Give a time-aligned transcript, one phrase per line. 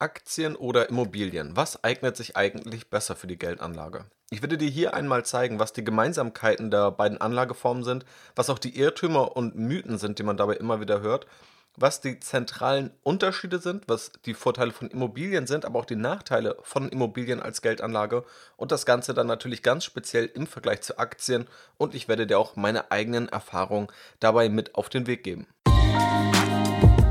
[0.00, 1.56] Aktien oder Immobilien?
[1.56, 4.06] Was eignet sich eigentlich besser für die Geldanlage?
[4.30, 8.58] Ich werde dir hier einmal zeigen, was die Gemeinsamkeiten der beiden Anlageformen sind, was auch
[8.58, 11.26] die Irrtümer und Mythen sind, die man dabei immer wieder hört,
[11.76, 16.56] was die zentralen Unterschiede sind, was die Vorteile von Immobilien sind, aber auch die Nachteile
[16.62, 18.24] von Immobilien als Geldanlage
[18.56, 21.46] und das Ganze dann natürlich ganz speziell im Vergleich zu Aktien
[21.76, 23.88] und ich werde dir auch meine eigenen Erfahrungen
[24.18, 25.46] dabei mit auf den Weg geben.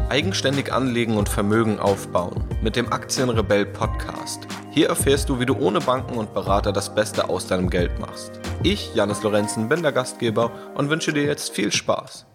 [0.10, 4.48] Eigenständig anlegen und Vermögen aufbauen mit dem Aktienrebell Podcast.
[4.72, 8.32] Hier erfährst du, wie du ohne Banken und Berater das Beste aus deinem Geld machst.
[8.64, 12.26] Ich, Janis Lorenzen, bin der Gastgeber und wünsche dir jetzt viel Spaß.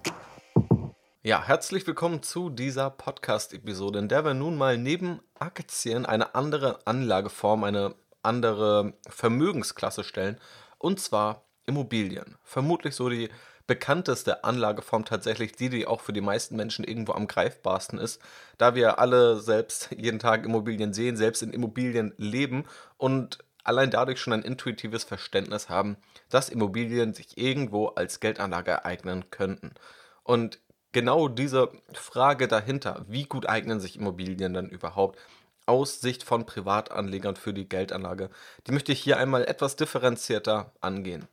[1.25, 6.79] Ja, herzlich willkommen zu dieser Podcast-Episode, in der wir nun mal neben Aktien eine andere
[6.87, 10.39] Anlageform, eine andere Vermögensklasse stellen,
[10.79, 12.37] und zwar Immobilien.
[12.45, 13.31] Vermutlich so die
[13.67, 18.21] bekannteste Anlageform tatsächlich die, die auch für die meisten Menschen irgendwo am greifbarsten ist,
[18.59, 22.65] da wir alle selbst jeden Tag Immobilien sehen, selbst in Immobilien leben
[22.99, 25.97] und allein dadurch schon ein intuitives Verständnis haben,
[26.29, 29.73] dass Immobilien sich irgendwo als Geldanlage ereignen könnten.
[30.23, 30.61] Und
[30.93, 35.19] genau diese Frage dahinter, wie gut eignen sich Immobilien dann überhaupt,
[35.67, 38.28] aus Sicht von Privatanlegern für die Geldanlage,
[38.67, 41.27] die möchte ich hier einmal etwas differenzierter angehen.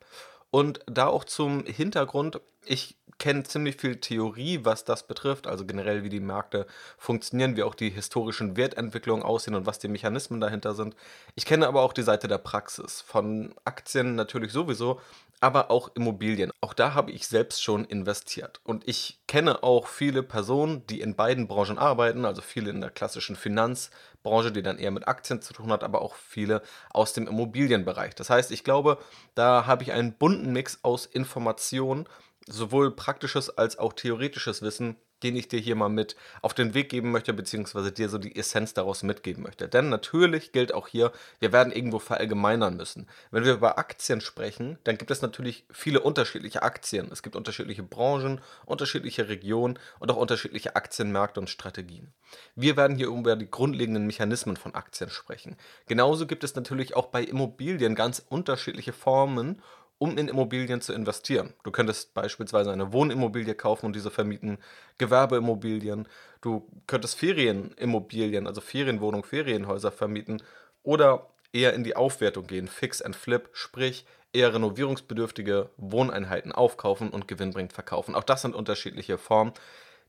[0.51, 6.03] Und da auch zum Hintergrund, ich kenne ziemlich viel Theorie, was das betrifft, also generell
[6.03, 6.65] wie die Märkte
[6.97, 10.95] funktionieren, wie auch die historischen Wertentwicklungen aussehen und was die Mechanismen dahinter sind.
[11.35, 14.99] Ich kenne aber auch die Seite der Praxis, von Aktien natürlich sowieso,
[15.41, 16.51] aber auch Immobilien.
[16.61, 18.61] Auch da habe ich selbst schon investiert.
[18.63, 22.91] Und ich kenne auch viele Personen, die in beiden Branchen arbeiten, also viele in der
[22.91, 26.61] klassischen Finanzbranche, die dann eher mit Aktien zu tun hat, aber auch viele
[26.91, 28.13] aus dem Immobilienbereich.
[28.13, 28.99] Das heißt, ich glaube,
[29.33, 32.07] da habe ich einen bunten Mix aus Informationen,
[32.47, 36.89] sowohl praktisches als auch theoretisches Wissen, den ich dir hier mal mit auf den Weg
[36.89, 39.67] geben möchte, beziehungsweise dir so die Essenz daraus mitgeben möchte.
[39.67, 43.07] Denn natürlich gilt auch hier, wir werden irgendwo verallgemeinern müssen.
[43.31, 47.09] Wenn wir über Aktien sprechen, dann gibt es natürlich viele unterschiedliche Aktien.
[47.11, 52.13] Es gibt unterschiedliche Branchen, unterschiedliche Regionen und auch unterschiedliche Aktienmärkte und Strategien.
[52.55, 55.57] Wir werden hier über die grundlegenden Mechanismen von Aktien sprechen.
[55.87, 59.61] Genauso gibt es natürlich auch bei Immobilien ganz unterschiedliche Formen
[60.01, 61.53] um in Immobilien zu investieren.
[61.61, 64.57] Du könntest beispielsweise eine Wohnimmobilie kaufen und diese vermieten,
[64.97, 66.07] Gewerbeimmobilien,
[66.41, 70.41] du könntest Ferienimmobilien, also Ferienwohnungen, Ferienhäuser vermieten
[70.81, 77.27] oder eher in die Aufwertung gehen, Fix and Flip, sprich eher renovierungsbedürftige Wohneinheiten aufkaufen und
[77.27, 78.15] gewinnbringend verkaufen.
[78.15, 79.53] Auch das sind unterschiedliche Formen.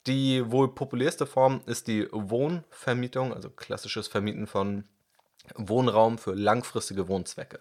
[0.07, 4.85] Die wohl populärste Form ist die Wohnvermietung, also klassisches Vermieten von
[5.55, 7.61] Wohnraum für langfristige Wohnzwecke.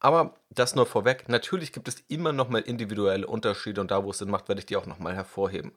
[0.00, 1.28] Aber das nur vorweg.
[1.28, 4.60] Natürlich gibt es immer noch mal individuelle Unterschiede und da, wo es Sinn macht, werde
[4.60, 5.72] ich die auch noch mal hervorheben.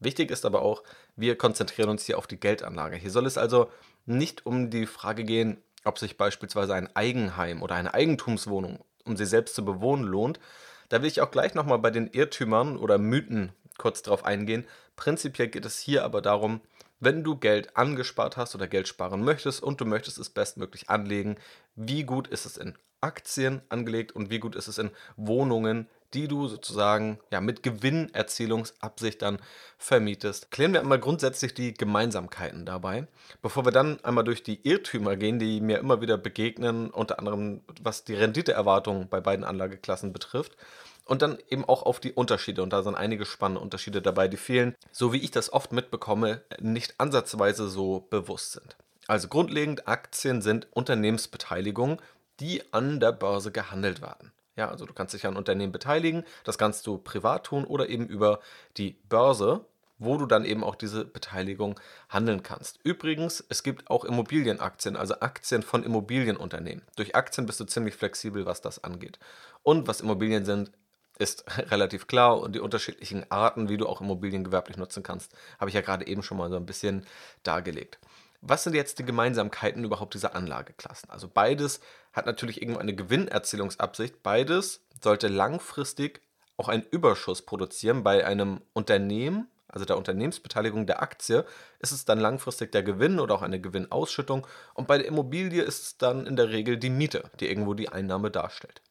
[0.00, 0.82] Wichtig ist aber auch,
[1.16, 2.96] wir konzentrieren uns hier auf die Geldanlage.
[2.96, 3.70] Hier soll es also
[4.06, 9.26] nicht um die Frage gehen, ob sich beispielsweise ein Eigenheim oder eine Eigentumswohnung, um sie
[9.26, 10.40] selbst zu bewohnen, lohnt.
[10.88, 14.66] Da will ich auch gleich nochmal bei den Irrtümern oder Mythen kurz drauf eingehen.
[14.96, 16.60] Prinzipiell geht es hier aber darum,
[17.00, 21.36] wenn du Geld angespart hast oder Geld sparen möchtest und du möchtest es bestmöglich anlegen,
[21.76, 26.28] wie gut ist es in Aktien angelegt und wie gut ist es in Wohnungen, die
[26.28, 29.38] du sozusagen ja, mit Gewinnerzielungsabsicht dann
[29.76, 30.50] vermietest.
[30.50, 33.06] Klären wir einmal grundsätzlich die Gemeinsamkeiten dabei,
[33.42, 37.60] bevor wir dann einmal durch die Irrtümer gehen, die mir immer wieder begegnen, unter anderem
[37.82, 40.56] was die Renditeerwartungen bei beiden Anlageklassen betrifft.
[41.04, 42.62] Und dann eben auch auf die Unterschiede.
[42.62, 46.42] Und da sind einige spannende Unterschiede dabei, die fehlen, so wie ich das oft mitbekomme,
[46.60, 48.76] nicht ansatzweise so bewusst sind.
[49.06, 51.98] Also grundlegend, Aktien sind Unternehmensbeteiligungen,
[52.40, 54.32] die an der Börse gehandelt werden.
[54.56, 58.06] Ja, also du kannst dich an Unternehmen beteiligen, das kannst du privat tun oder eben
[58.08, 58.40] über
[58.76, 59.64] die Börse,
[59.98, 61.78] wo du dann eben auch diese Beteiligung
[62.08, 62.80] handeln kannst.
[62.82, 66.84] Übrigens, es gibt auch Immobilienaktien, also Aktien von Immobilienunternehmen.
[66.96, 69.18] Durch Aktien bist du ziemlich flexibel, was das angeht.
[69.62, 70.72] Und was Immobilien sind,
[71.18, 75.68] ist relativ klar und die unterschiedlichen Arten, wie du auch Immobilien gewerblich nutzen kannst, habe
[75.68, 77.06] ich ja gerade eben schon mal so ein bisschen
[77.42, 77.98] dargelegt.
[78.40, 81.10] Was sind jetzt die Gemeinsamkeiten überhaupt dieser Anlageklassen?
[81.10, 81.80] Also beides
[82.12, 84.22] hat natürlich irgendwo eine Gewinnerzielungsabsicht.
[84.22, 86.22] Beides sollte langfristig
[86.56, 88.04] auch einen Überschuss produzieren.
[88.04, 91.44] Bei einem Unternehmen, also der Unternehmensbeteiligung der Aktie,
[91.80, 94.46] ist es dann langfristig der Gewinn oder auch eine Gewinnausschüttung.
[94.74, 97.88] Und bei der Immobilie ist es dann in der Regel die Miete, die irgendwo die
[97.88, 98.82] Einnahme darstellt.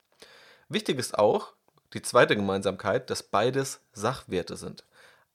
[0.67, 1.53] Wichtig ist auch
[1.93, 4.83] die zweite Gemeinsamkeit, dass beides Sachwerte sind.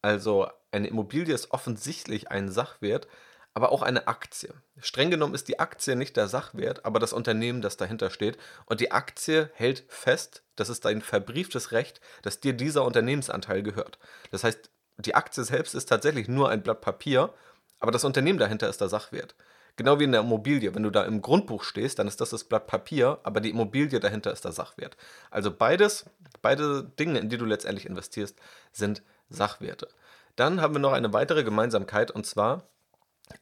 [0.03, 3.09] Also eine Immobilie ist offensichtlich ein Sachwert,
[3.55, 4.55] aber auch eine Aktie.
[4.79, 8.39] Streng genommen ist die Aktie nicht der Sachwert, aber das Unternehmen, das dahinter steht.
[8.67, 13.99] Und die Aktie hält fest, das ist dein verbrieftes Recht, dass dir dieser Unternehmensanteil gehört.
[14.31, 17.33] Das heißt, die Aktie selbst ist tatsächlich nur ein Blatt Papier,
[17.79, 19.35] aber das Unternehmen dahinter ist der Sachwert.
[19.77, 20.75] Genau wie in der Immobilie.
[20.75, 24.01] Wenn du da im Grundbuch stehst, dann ist das das Blatt Papier, aber die Immobilie
[24.01, 24.97] dahinter ist der Sachwert.
[25.31, 26.05] Also beides,
[26.43, 28.39] beide Dinge, in die du letztendlich investierst,
[28.71, 29.89] sind Sachwerte.
[30.37, 32.69] Dann haben wir noch eine weitere Gemeinsamkeit und zwar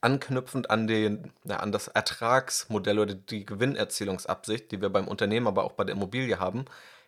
[0.00, 5.64] anknüpfend an, den, ja, an das Ertragsmodell oder die Gewinnerzielungsabsicht, die wir beim Unternehmen, aber
[5.64, 6.64] auch bei der Immobilie haben,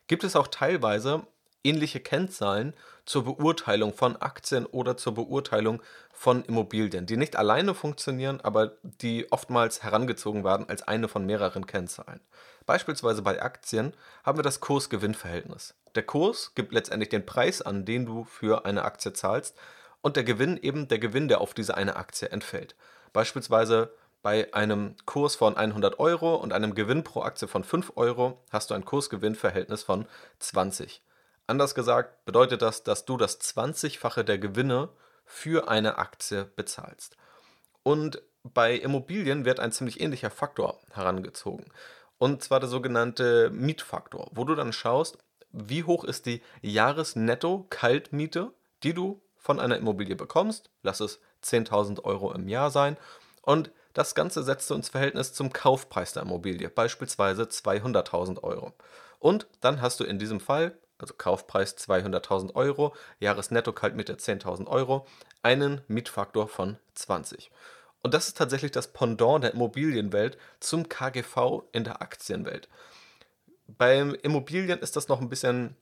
[0.07, 1.27] gibt es auch teilweise
[1.65, 2.75] ähnliche Kennzahlen
[3.05, 5.83] zur Beurteilung von Aktien oder zur Beurteilung
[6.13, 11.67] von Immobilien, die nicht alleine funktionieren, aber die oftmals herangezogen werden als eine von mehreren
[11.67, 12.21] Kennzahlen.
[12.67, 13.93] Beispielsweise bei Aktien
[14.25, 15.75] haben wir das Kurs-Gewinn-Verhältnis.
[15.95, 19.57] Der Kurs gibt letztendlich den Preis an, den du für eine Aktie zahlst
[20.03, 22.75] und der Gewinn eben der Gewinn, der auf diese eine Aktie entfällt.
[23.13, 28.41] Beispielsweise bei einem Kurs von 100 Euro und einem Gewinn pro Aktie von 5 Euro
[28.51, 30.07] hast du ein Kurs-Gewinn-Verhältnis von
[30.39, 31.03] 20.
[31.47, 34.91] Anders gesagt bedeutet das, dass du das 20-fache der Gewinne
[35.25, 37.17] für eine Aktie bezahlst.
[37.83, 41.67] Und bei Immobilien wird ein ziemlich ähnlicher Faktor herangezogen.
[42.19, 45.19] Und zwar der sogenannte Mietfaktor, wo du dann schaust,
[45.51, 48.53] wie hoch ist die Jahresnetto-Kaltmiete,
[48.85, 50.71] die du von einer Immobilie bekommst.
[50.83, 52.97] Lass es 10.000 Euro im Jahr sein.
[53.43, 58.73] Und das Ganze setzt du ins Verhältnis zum Kaufpreis der Immobilie, beispielsweise 200.000 Euro.
[59.19, 65.07] Und dann hast du in diesem Fall, also Kaufpreis 200.000 Euro, Jahresnetto-Kaltmiete 10.000 Euro,
[65.43, 67.51] einen Mietfaktor von 20.
[68.03, 72.69] Und das ist tatsächlich das Pendant der Immobilienwelt zum KGV in der Aktienwelt.
[73.67, 75.77] Beim Immobilien ist das noch ein bisschen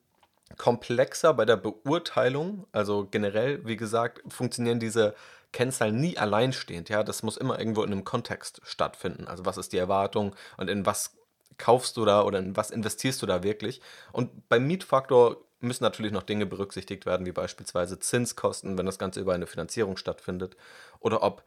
[0.57, 2.67] komplexer bei der Beurteilung.
[2.71, 5.15] Also generell, wie gesagt, funktionieren diese
[5.51, 6.89] Kennzahlen nie alleinstehend.
[6.89, 9.27] Ja, das muss immer irgendwo in einem Kontext stattfinden.
[9.27, 11.15] Also was ist die Erwartung und in was
[11.57, 13.81] kaufst du da oder in was investierst du da wirklich?
[14.11, 19.19] Und beim Mietfaktor müssen natürlich noch Dinge berücksichtigt werden, wie beispielsweise Zinskosten, wenn das Ganze
[19.19, 20.57] über eine Finanzierung stattfindet,
[20.99, 21.43] oder ob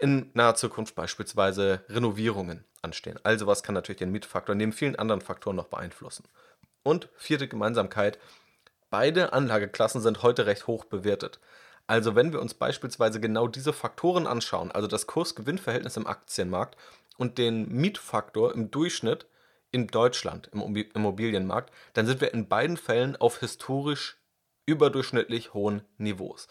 [0.00, 3.20] in naher Zukunft beispielsweise Renovierungen anstehen.
[3.22, 6.24] Also was kann natürlich den Mietfaktor neben vielen anderen Faktoren noch beeinflussen.
[6.82, 8.18] Und vierte Gemeinsamkeit,
[8.92, 11.40] beide Anlageklassen sind heute recht hoch bewertet.
[11.86, 16.76] Also wenn wir uns beispielsweise genau diese Faktoren anschauen, also das Kurs-Gewinn-Verhältnis im Aktienmarkt
[17.16, 19.26] und den Mietfaktor im Durchschnitt
[19.70, 24.18] in Deutschland im Immobilienmarkt, dann sind wir in beiden Fällen auf historisch
[24.66, 26.46] überdurchschnittlich hohen Niveaus.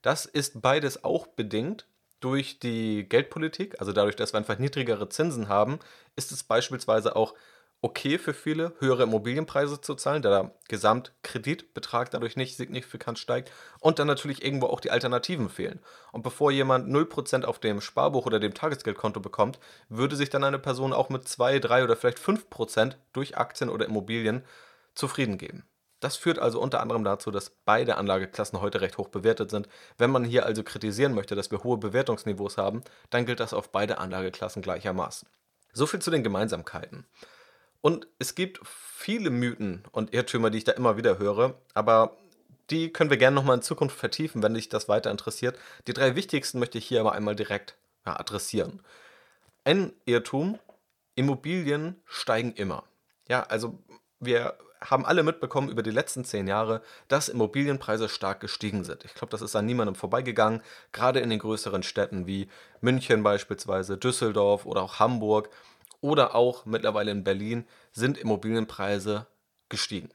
[0.00, 1.86] Das ist beides auch bedingt
[2.20, 5.78] durch die Geldpolitik, also dadurch, dass wir einfach niedrigere Zinsen haben,
[6.16, 7.34] ist es beispielsweise auch
[7.82, 13.50] okay für viele, höhere Immobilienpreise zu zahlen, da der Gesamtkreditbetrag dadurch nicht signifikant steigt
[13.80, 15.80] und dann natürlich irgendwo auch die Alternativen fehlen.
[16.12, 19.58] Und bevor jemand 0% auf dem Sparbuch oder dem Tagesgeldkonto bekommt,
[19.88, 23.84] würde sich dann eine Person auch mit 2, 3 oder vielleicht 5% durch Aktien oder
[23.84, 24.44] Immobilien
[24.94, 25.64] zufrieden geben.
[25.98, 29.68] Das führt also unter anderem dazu, dass beide Anlageklassen heute recht hoch bewertet sind.
[29.98, 33.70] Wenn man hier also kritisieren möchte, dass wir hohe Bewertungsniveaus haben, dann gilt das auf
[33.70, 35.28] beide Anlageklassen gleichermaßen.
[35.72, 37.06] So viel zu den Gemeinsamkeiten.
[37.82, 42.16] Und es gibt viele Mythen und Irrtümer, die ich da immer wieder höre, aber
[42.70, 45.58] die können wir gerne nochmal in Zukunft vertiefen, wenn dich das weiter interessiert.
[45.86, 47.76] Die drei wichtigsten möchte ich hier aber einmal direkt
[48.06, 48.80] ja, adressieren.
[49.64, 50.58] Ein Irrtum,
[51.16, 52.84] Immobilien steigen immer.
[53.28, 53.78] Ja, also
[54.20, 59.04] wir haben alle mitbekommen über die letzten zehn Jahre, dass Immobilienpreise stark gestiegen sind.
[59.04, 60.62] Ich glaube, das ist an niemandem vorbeigegangen,
[60.92, 62.48] gerade in den größeren Städten wie
[62.80, 65.50] München beispielsweise, Düsseldorf oder auch Hamburg
[66.02, 69.26] oder auch mittlerweile in Berlin sind Immobilienpreise
[69.70, 70.10] gestiegen.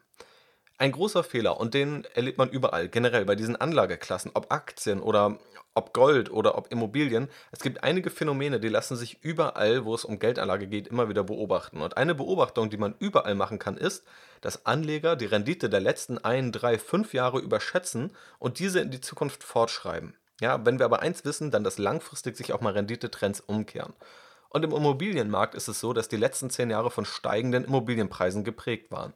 [0.78, 5.40] Ein großer Fehler, und den erlebt man überall, generell bei diesen Anlageklassen, ob Aktien oder
[5.74, 7.30] ob Gold oder ob Immobilien.
[7.52, 11.24] Es gibt einige Phänomene, die lassen sich überall, wo es um Geldanlage geht, immer wieder
[11.24, 11.82] beobachten.
[11.82, 14.06] Und eine Beobachtung, die man überall machen kann, ist,
[14.42, 19.02] dass Anleger die Rendite der letzten ein, drei, fünf Jahre überschätzen und diese in die
[19.02, 20.16] Zukunft fortschreiben.
[20.42, 23.94] Ja, wenn wir aber eins wissen, dann dass langfristig sich auch mal Renditetrends umkehren.
[24.50, 28.92] Und im Immobilienmarkt ist es so, dass die letzten zehn Jahre von steigenden Immobilienpreisen geprägt
[28.92, 29.14] waren.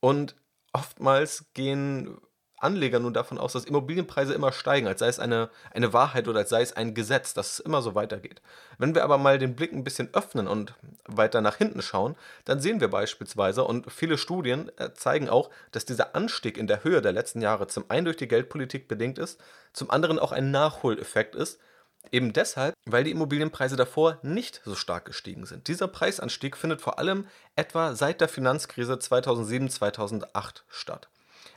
[0.00, 0.36] Und
[0.72, 2.18] oftmals gehen
[2.60, 6.40] Anleger nun davon aus, dass Immobilienpreise immer steigen, als sei es eine, eine Wahrheit oder
[6.40, 8.42] als sei es ein Gesetz, dass es immer so weitergeht.
[8.78, 10.74] Wenn wir aber mal den Blick ein bisschen öffnen und
[11.06, 15.84] weiter nach hinten schauen, dann sehen wir beispielsweise, und viele Studien äh, zeigen auch, dass
[15.84, 19.40] dieser Anstieg in der Höhe der letzten Jahre zum einen durch die Geldpolitik bedingt ist,
[19.72, 21.60] zum anderen auch ein Nachholeffekt ist,
[22.10, 25.68] Eben deshalb, weil die Immobilienpreise davor nicht so stark gestiegen sind.
[25.68, 31.08] Dieser Preisanstieg findet vor allem etwa seit der Finanzkrise 2007-2008 statt.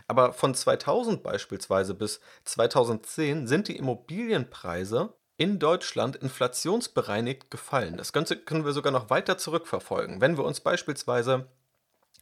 [0.07, 7.97] Aber von 2000 beispielsweise bis 2010 sind die Immobilienpreise in Deutschland inflationsbereinigt gefallen.
[7.97, 10.21] Das Ganze können wir sogar noch weiter zurückverfolgen.
[10.21, 11.47] Wenn wir uns beispielsweise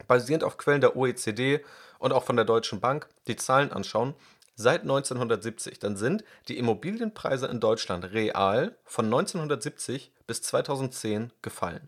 [0.08, 1.66] basierend auf Quellen der OECD
[1.98, 4.14] und auch von der Deutschen Bank die Zahlen anschauen,
[4.60, 11.88] seit 1970, dann sind die Immobilienpreise in Deutschland real von 1970 bis 2010 gefallen.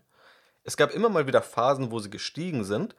[0.64, 2.94] Es gab immer mal wieder Phasen, wo sie gestiegen sind,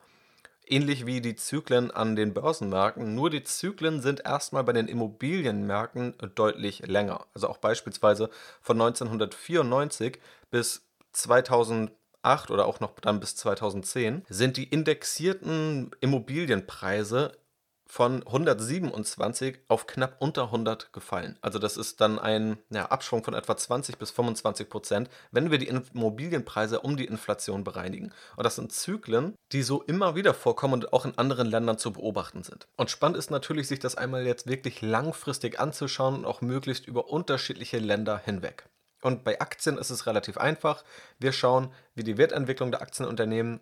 [0.68, 6.14] ähnlich wie die Zyklen an den Börsenmärkten, nur die Zyklen sind erstmal bei den Immobilienmärkten
[6.36, 7.26] deutlich länger.
[7.34, 8.30] Also auch beispielsweise
[8.62, 10.20] von 1994
[10.52, 17.32] bis 2008 oder auch noch dann bis 2010 sind die indexierten Immobilienpreise
[17.94, 21.38] von 127 auf knapp unter 100 gefallen.
[21.42, 25.60] Also das ist dann ein ja, Abschwung von etwa 20 bis 25 Prozent, wenn wir
[25.60, 28.12] die Immobilienpreise um die Inflation bereinigen.
[28.36, 31.94] Und das sind Zyklen, die so immer wieder vorkommen und auch in anderen Ländern zu
[31.94, 32.68] beobachten sind.
[32.78, 37.10] Und spannend ist natürlich, sich das einmal jetzt wirklich langfristig anzuschauen und auch möglichst über
[37.10, 38.68] unterschiedliche Länder hinweg.
[39.04, 40.84] Und bei Aktien ist es relativ einfach.
[41.20, 43.60] Wir schauen, wie die Wertentwicklung der Aktienunternehmen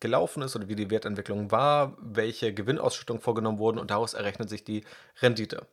[0.00, 4.64] gelaufen ist oder wie die Wertentwicklung war, welche Gewinnausschüttungen vorgenommen wurden und daraus errechnet sich
[4.64, 4.84] die
[5.20, 5.66] Rendite.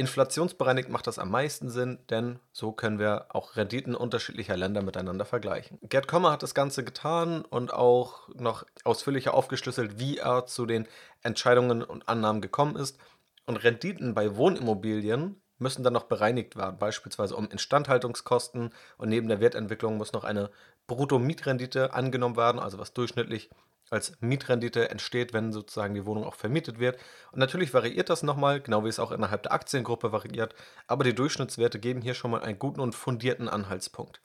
[0.00, 5.26] Inflationsbereinigt macht das am meisten Sinn, denn so können wir auch Renditen unterschiedlicher Länder miteinander
[5.26, 5.78] vergleichen.
[5.82, 10.88] Gerd Kommer hat das Ganze getan und auch noch ausführlicher aufgeschlüsselt, wie er zu den
[11.22, 12.96] Entscheidungen und Annahmen gekommen ist.
[13.44, 19.40] Und Renditen bei Wohnimmobilien müssen dann noch bereinigt werden, beispielsweise um Instandhaltungskosten und neben der
[19.40, 20.50] Wertentwicklung muss noch eine
[20.90, 23.48] Brutto-Mietrendite angenommen werden, also was durchschnittlich
[23.90, 26.98] als Mietrendite entsteht, wenn sozusagen die Wohnung auch vermietet wird.
[27.32, 30.54] Und natürlich variiert das nochmal, genau wie es auch innerhalb der Aktiengruppe variiert,
[30.86, 34.20] aber die Durchschnittswerte geben hier schon mal einen guten und fundierten Anhaltspunkt.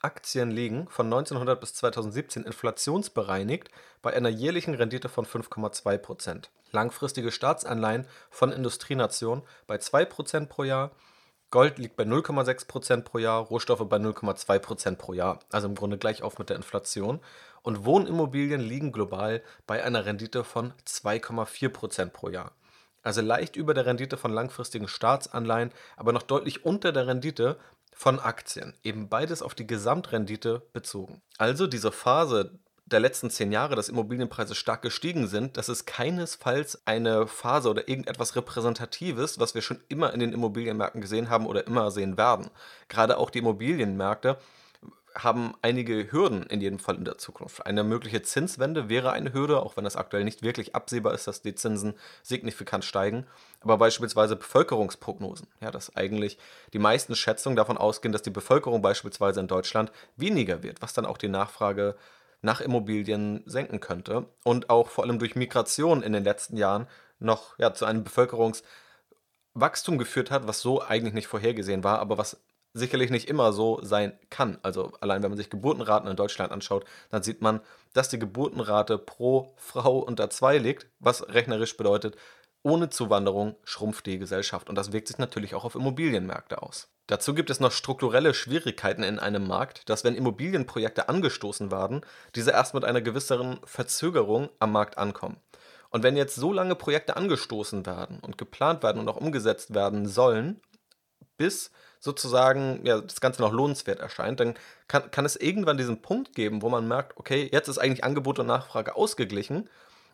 [0.00, 3.68] Aktien liegen von 1900 bis 2017 inflationsbereinigt
[4.02, 6.48] bei einer jährlichen Rendite von 5,2%.
[6.72, 10.90] Langfristige Staatsanleihen von Industrienationen bei 2% pro Jahr.
[11.52, 16.22] Gold liegt bei 0,6% pro Jahr, Rohstoffe bei 0,2% pro Jahr, also im Grunde gleich
[16.22, 17.20] auf mit der Inflation.
[17.60, 22.52] Und Wohnimmobilien liegen global bei einer Rendite von 2,4% pro Jahr.
[23.02, 27.58] Also leicht über der Rendite von langfristigen Staatsanleihen, aber noch deutlich unter der Rendite
[27.92, 28.74] von Aktien.
[28.82, 31.20] Eben beides auf die Gesamtrendite bezogen.
[31.36, 32.58] Also diese Phase
[32.92, 37.88] der letzten zehn Jahre, dass Immobilienpreise stark gestiegen sind, das ist keinesfalls eine Phase oder
[37.88, 42.50] irgendetwas Repräsentatives, was wir schon immer in den Immobilienmärkten gesehen haben oder immer sehen werden.
[42.88, 44.38] Gerade auch die Immobilienmärkte
[45.14, 47.66] haben einige Hürden in jedem Fall in der Zukunft.
[47.66, 51.42] Eine mögliche Zinswende wäre eine Hürde, auch wenn es aktuell nicht wirklich absehbar ist, dass
[51.42, 53.26] die Zinsen signifikant steigen.
[53.60, 56.38] Aber beispielsweise Bevölkerungsprognosen, ja, dass eigentlich
[56.72, 61.06] die meisten Schätzungen davon ausgehen, dass die Bevölkerung beispielsweise in Deutschland weniger wird, was dann
[61.06, 61.96] auch die Nachfrage
[62.42, 67.58] nach Immobilien senken könnte und auch vor allem durch Migration in den letzten Jahren noch
[67.58, 72.42] ja, zu einem Bevölkerungswachstum geführt hat, was so eigentlich nicht vorhergesehen war, aber was
[72.74, 74.58] sicherlich nicht immer so sein kann.
[74.62, 77.60] Also allein wenn man sich Geburtenraten in Deutschland anschaut, dann sieht man,
[77.92, 82.16] dass die Geburtenrate pro Frau unter 2 liegt, was rechnerisch bedeutet,
[82.62, 86.91] ohne Zuwanderung schrumpft die Gesellschaft und das wirkt sich natürlich auch auf Immobilienmärkte aus.
[87.08, 92.02] Dazu gibt es noch strukturelle Schwierigkeiten in einem Markt, dass wenn Immobilienprojekte angestoßen werden,
[92.34, 95.38] diese erst mit einer gewisseren Verzögerung am Markt ankommen.
[95.90, 100.06] Und wenn jetzt so lange Projekte angestoßen werden und geplant werden und auch umgesetzt werden
[100.06, 100.60] sollen,
[101.36, 104.54] bis sozusagen ja, das Ganze noch lohnenswert erscheint, dann
[104.88, 108.38] kann, kann es irgendwann diesen Punkt geben, wo man merkt, okay, jetzt ist eigentlich Angebot
[108.38, 109.68] und Nachfrage ausgeglichen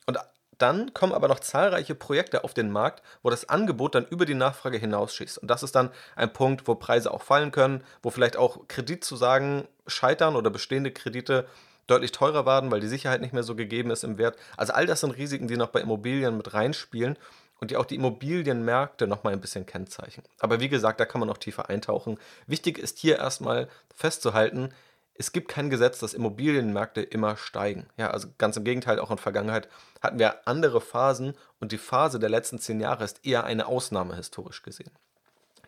[0.06, 0.18] und
[0.58, 4.34] dann kommen aber noch zahlreiche Projekte auf den Markt, wo das Angebot dann über die
[4.34, 5.38] Nachfrage hinausschießt.
[5.38, 9.66] Und das ist dann ein Punkt, wo Preise auch fallen können, wo vielleicht auch Kreditzusagen
[9.86, 11.46] scheitern oder bestehende Kredite
[11.86, 14.36] deutlich teurer werden, weil die Sicherheit nicht mehr so gegeben ist im Wert.
[14.56, 17.16] Also all das sind Risiken, die noch bei Immobilien mit reinspielen
[17.60, 20.26] und die auch die Immobilienmärkte nochmal ein bisschen kennzeichnen.
[20.38, 22.18] Aber wie gesagt, da kann man noch tiefer eintauchen.
[22.46, 24.72] Wichtig ist hier erstmal festzuhalten,
[25.18, 27.88] es gibt kein Gesetz, dass Immobilienmärkte immer steigen.
[27.96, 29.68] Ja, also ganz im Gegenteil, auch in der Vergangenheit
[30.00, 34.14] hatten wir andere Phasen und die Phase der letzten zehn Jahre ist eher eine Ausnahme
[34.14, 34.92] historisch gesehen.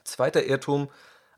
[0.05, 0.89] Zweiter Irrtum,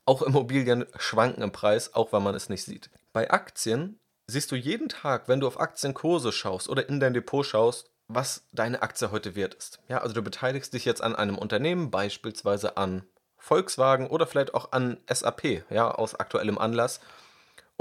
[0.05, 2.91] auch Immobilien schwanken im Preis, auch wenn man es nicht sieht.
[3.13, 7.47] Bei Aktien siehst du jeden Tag, wenn du auf Aktienkurse schaust oder in dein Depot
[7.47, 9.81] schaust, was deine Aktie heute wert ist.
[9.89, 13.05] Ja, also du beteiligst dich jetzt an einem Unternehmen, beispielsweise an
[13.39, 17.01] Volkswagen oder vielleicht auch an SAP, ja, aus aktuellem Anlass.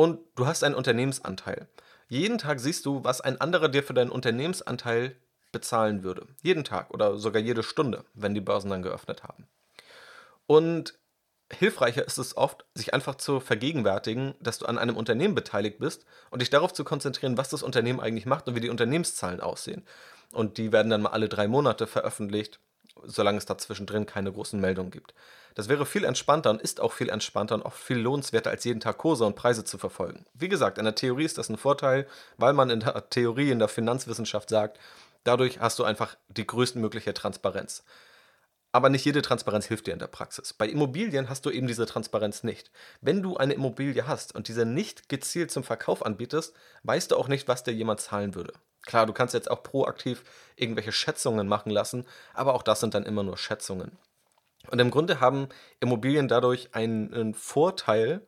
[0.02, 1.68] Und du hast einen Unternehmensanteil.
[2.08, 5.16] Jeden Tag siehst du, was ein anderer dir für deinen Unternehmensanteil
[5.52, 6.26] bezahlen würde.
[6.42, 9.46] Jeden Tag oder sogar jede Stunde, wenn die Börsen dann geöffnet haben.
[10.48, 10.98] Und
[11.54, 16.04] hilfreicher ist es oft, sich einfach zu vergegenwärtigen, dass du an einem Unternehmen beteiligt bist
[16.32, 19.86] und dich darauf zu konzentrieren, was das Unternehmen eigentlich macht und wie die Unternehmenszahlen aussehen.
[20.34, 22.60] Und die werden dann mal alle drei Monate veröffentlicht,
[23.04, 25.14] solange es da zwischendrin keine großen Meldungen gibt.
[25.56, 28.80] Das wäre viel entspannter und ist auch viel entspannter und auch viel lohnenswerter, als jeden
[28.80, 30.26] Tag Kurse und Preise zu verfolgen.
[30.34, 33.60] Wie gesagt, in der Theorie ist das ein Vorteil, weil man in der Theorie, in
[33.60, 34.80] der Finanzwissenschaft sagt,
[35.24, 37.84] dadurch hast du einfach die größtmögliche Transparenz.
[38.74, 40.54] Aber nicht jede Transparenz hilft dir in der Praxis.
[40.54, 42.72] Bei Immobilien hast du eben diese Transparenz nicht.
[43.02, 46.54] Wenn du eine Immobilie hast und diese nicht gezielt zum Verkauf anbietest,
[46.84, 48.54] weißt du auch nicht, was dir jemand zahlen würde.
[48.84, 50.24] Klar, du kannst jetzt auch proaktiv
[50.56, 53.98] irgendwelche Schätzungen machen lassen, aber auch das sind dann immer nur Schätzungen.
[54.70, 55.48] Und im Grunde haben
[55.80, 58.22] Immobilien dadurch einen Vorteil,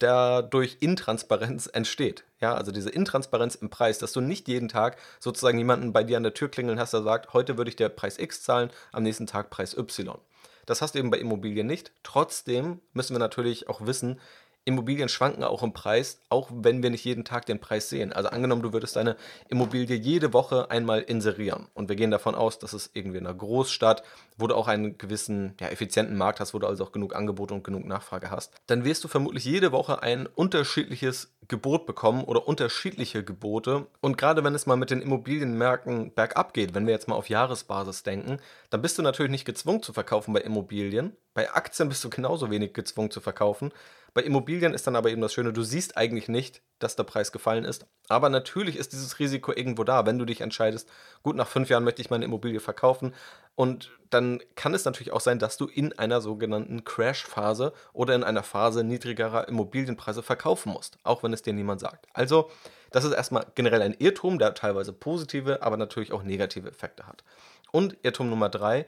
[0.00, 2.24] der durch Intransparenz entsteht.
[2.40, 6.16] Ja, also diese Intransparenz im Preis, dass du nicht jeden Tag sozusagen jemanden bei dir
[6.16, 9.02] an der Tür klingeln hast, der sagt, heute würde ich dir Preis X zahlen, am
[9.02, 10.18] nächsten Tag Preis Y.
[10.66, 11.92] Das hast du eben bei Immobilien nicht.
[12.02, 14.20] Trotzdem müssen wir natürlich auch wissen,
[14.68, 18.12] Immobilien schwanken auch im Preis, auch wenn wir nicht jeden Tag den Preis sehen.
[18.12, 19.16] Also angenommen, du würdest deine
[19.48, 21.68] Immobilie jede Woche einmal inserieren.
[21.72, 24.02] Und wir gehen davon aus, dass es irgendwie in einer Großstadt,
[24.36, 27.50] wo du auch einen gewissen ja, effizienten Markt hast, wo du also auch genug Angebot
[27.50, 32.46] und genug Nachfrage hast, dann wirst du vermutlich jede Woche ein unterschiedliches Gebot bekommen oder
[32.46, 33.86] unterschiedliche Gebote.
[34.02, 37.30] Und gerade wenn es mal mit den Immobilienmärkten bergab geht, wenn wir jetzt mal auf
[37.30, 41.16] Jahresbasis denken, dann bist du natürlich nicht gezwungen zu verkaufen bei Immobilien.
[41.32, 43.72] Bei Aktien bist du genauso wenig gezwungen zu verkaufen.
[44.14, 47.32] Bei Immobilien ist dann aber eben das Schöne, du siehst eigentlich nicht, dass der Preis
[47.32, 47.86] gefallen ist.
[48.08, 50.88] Aber natürlich ist dieses Risiko irgendwo da, wenn du dich entscheidest,
[51.22, 53.14] gut, nach fünf Jahren möchte ich meine Immobilie verkaufen.
[53.54, 58.24] Und dann kann es natürlich auch sein, dass du in einer sogenannten Crash-Phase oder in
[58.24, 62.06] einer Phase niedrigerer Immobilienpreise verkaufen musst, auch wenn es dir niemand sagt.
[62.12, 62.50] Also,
[62.90, 67.24] das ist erstmal generell ein Irrtum, der teilweise positive, aber natürlich auch negative Effekte hat.
[67.70, 68.86] Und Irrtum Nummer drei,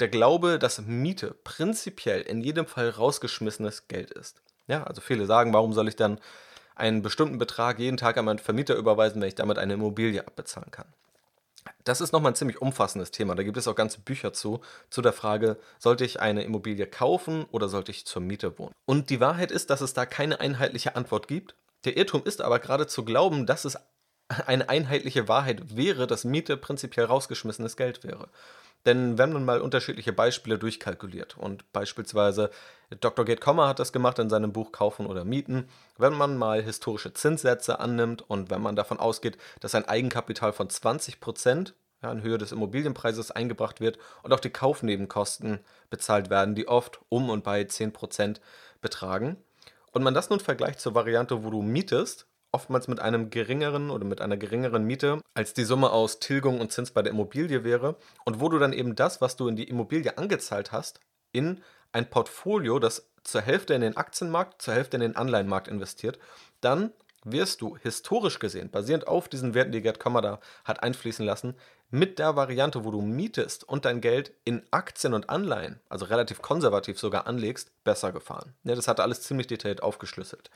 [0.00, 4.40] der Glaube, dass Miete prinzipiell in jedem Fall rausgeschmissenes Geld ist.
[4.66, 6.20] Ja, also viele sagen, warum soll ich dann
[6.74, 10.70] einen bestimmten Betrag jeden Tag an meinen Vermieter überweisen, wenn ich damit eine Immobilie abbezahlen
[10.70, 10.86] kann.
[11.84, 13.34] Das ist nochmal ein ziemlich umfassendes Thema.
[13.34, 17.44] Da gibt es auch ganze Bücher zu, zu der Frage, sollte ich eine Immobilie kaufen
[17.50, 18.72] oder sollte ich zur Miete wohnen?
[18.86, 21.54] Und die Wahrheit ist, dass es da keine einheitliche Antwort gibt.
[21.84, 23.76] Der Irrtum ist aber gerade zu glauben, dass es
[24.46, 28.28] eine einheitliche Wahrheit wäre, dass Miete prinzipiell rausgeschmissenes Geld wäre.
[28.86, 32.50] Denn wenn man mal unterschiedliche Beispiele durchkalkuliert und beispielsweise
[33.00, 33.24] Dr.
[33.24, 35.68] Gate Kommer hat das gemacht in seinem Buch Kaufen oder Mieten,
[35.98, 40.70] wenn man mal historische Zinssätze annimmt und wenn man davon ausgeht, dass ein Eigenkapital von
[40.70, 46.54] 20 Prozent ja, in Höhe des Immobilienpreises eingebracht wird und auch die Kaufnebenkosten bezahlt werden,
[46.54, 48.40] die oft um und bei 10 Prozent
[48.80, 49.36] betragen.
[49.92, 54.04] Und man das nun vergleicht zur Variante, wo du mietest, oftmals mit einem geringeren oder
[54.04, 57.96] mit einer geringeren Miete, als die Summe aus Tilgung und Zins bei der Immobilie wäre
[58.24, 61.00] und wo du dann eben das, was du in die Immobilie angezahlt hast,
[61.32, 66.18] in ein Portfolio, das zur Hälfte in den Aktienmarkt, zur Hälfte in den Anleihenmarkt investiert,
[66.60, 66.92] dann
[67.24, 71.54] wirst du historisch gesehen, basierend auf diesen Werten, die Gerd Kommer da hat einfließen lassen,
[71.90, 76.40] mit der Variante, wo du mietest und dein Geld in Aktien und Anleihen, also relativ
[76.40, 78.54] konservativ sogar anlegst, besser gefahren.
[78.62, 80.50] Ja, das hat er alles ziemlich detailliert aufgeschlüsselt.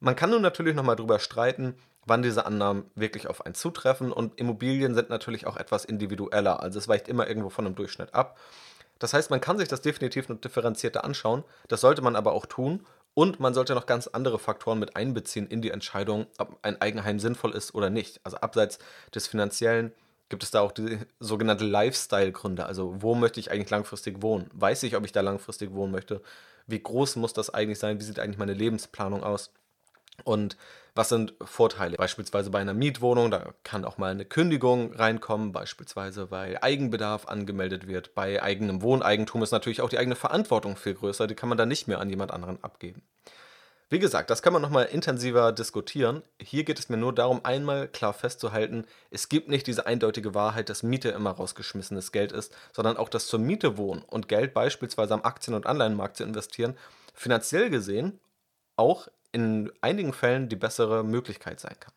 [0.00, 4.38] Man kann nun natürlich nochmal drüber streiten, wann diese Annahmen wirklich auf einen zutreffen und
[4.38, 8.38] Immobilien sind natürlich auch etwas individueller, also es weicht immer irgendwo von einem Durchschnitt ab.
[8.98, 12.46] Das heißt, man kann sich das definitiv noch differenzierter anschauen, das sollte man aber auch
[12.46, 16.80] tun und man sollte noch ganz andere Faktoren mit einbeziehen in die Entscheidung, ob ein
[16.80, 18.20] Eigenheim sinnvoll ist oder nicht.
[18.24, 18.78] Also abseits
[19.14, 19.92] des finanziellen
[20.28, 22.66] gibt es da auch die sogenannte Lifestyle-Gründe.
[22.66, 24.50] Also wo möchte ich eigentlich langfristig wohnen?
[24.52, 26.20] Weiß ich, ob ich da langfristig wohnen möchte?
[26.66, 28.00] Wie groß muss das eigentlich sein?
[28.00, 29.50] Wie sieht eigentlich meine Lebensplanung aus?
[30.24, 30.56] Und
[30.94, 31.96] was sind Vorteile?
[31.96, 37.86] Beispielsweise bei einer Mietwohnung, da kann auch mal eine Kündigung reinkommen, beispielsweise weil Eigenbedarf angemeldet
[37.86, 38.14] wird.
[38.14, 41.68] Bei eigenem Wohneigentum ist natürlich auch die eigene Verantwortung viel größer, die kann man dann
[41.68, 43.02] nicht mehr an jemand anderen abgeben.
[43.88, 46.24] Wie gesagt, das kann man nochmal intensiver diskutieren.
[46.42, 50.70] Hier geht es mir nur darum, einmal klar festzuhalten, es gibt nicht diese eindeutige Wahrheit,
[50.70, 55.14] dass Miete immer rausgeschmissenes Geld ist, sondern auch, dass zur Miete wohnen und Geld beispielsweise
[55.14, 56.76] am Aktien- und Anleihenmarkt zu investieren,
[57.14, 58.18] finanziell gesehen
[58.76, 61.92] auch in einigen Fällen die bessere Möglichkeit sein kann.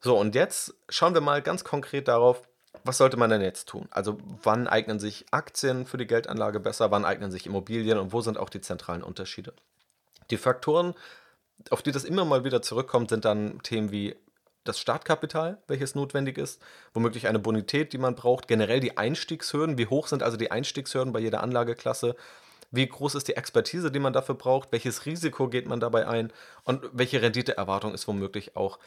[0.00, 2.48] So, und jetzt schauen wir mal ganz konkret darauf,
[2.82, 3.88] was sollte man denn jetzt tun?
[3.90, 8.22] Also wann eignen sich Aktien für die Geldanlage besser, wann eignen sich Immobilien und wo
[8.22, 9.52] sind auch die zentralen Unterschiede?
[10.30, 10.94] Die Faktoren,
[11.68, 14.16] auf die das immer mal wieder zurückkommt, sind dann Themen wie
[14.64, 16.60] das Startkapital, welches notwendig ist,
[16.94, 21.12] womöglich eine Bonität, die man braucht, generell die Einstiegshürden, wie hoch sind also die Einstiegshürden
[21.12, 22.16] bei jeder Anlageklasse,
[22.74, 24.72] wie groß ist die Expertise, die man dafür braucht?
[24.72, 26.32] Welches Risiko geht man dabei ein?
[26.64, 28.78] Und welche Renditeerwartung ist womöglich auch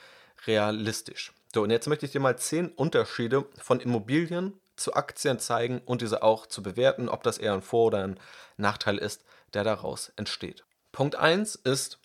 [0.46, 1.34] realistisch?
[1.54, 6.02] So, und jetzt möchte ich dir mal zehn Unterschiede von Immobilien zu Aktien zeigen und
[6.02, 8.20] diese auch zu bewerten, ob das eher ein Vor- oder ein
[8.58, 9.24] Nachteil ist,
[9.54, 10.66] der daraus entsteht.
[10.92, 12.00] Punkt 1 ist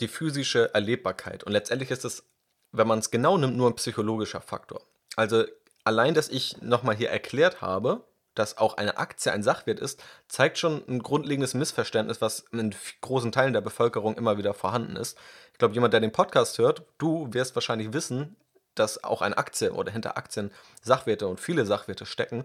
[0.00, 1.44] die physische Erlebbarkeit.
[1.44, 2.24] Und letztendlich ist es,
[2.72, 4.82] wenn man es genau nimmt, nur ein psychologischer Faktor.
[5.16, 5.44] Also
[5.84, 10.58] allein, dass ich nochmal hier erklärt habe, dass auch eine Aktie ein Sachwert ist, zeigt
[10.58, 15.18] schon ein grundlegendes Missverständnis, was in großen Teilen der Bevölkerung immer wieder vorhanden ist.
[15.52, 18.36] Ich glaube, jemand, der den Podcast hört, du wirst wahrscheinlich wissen,
[18.74, 22.44] dass auch eine Aktie oder hinter Aktien Sachwerte und viele Sachwerte stecken.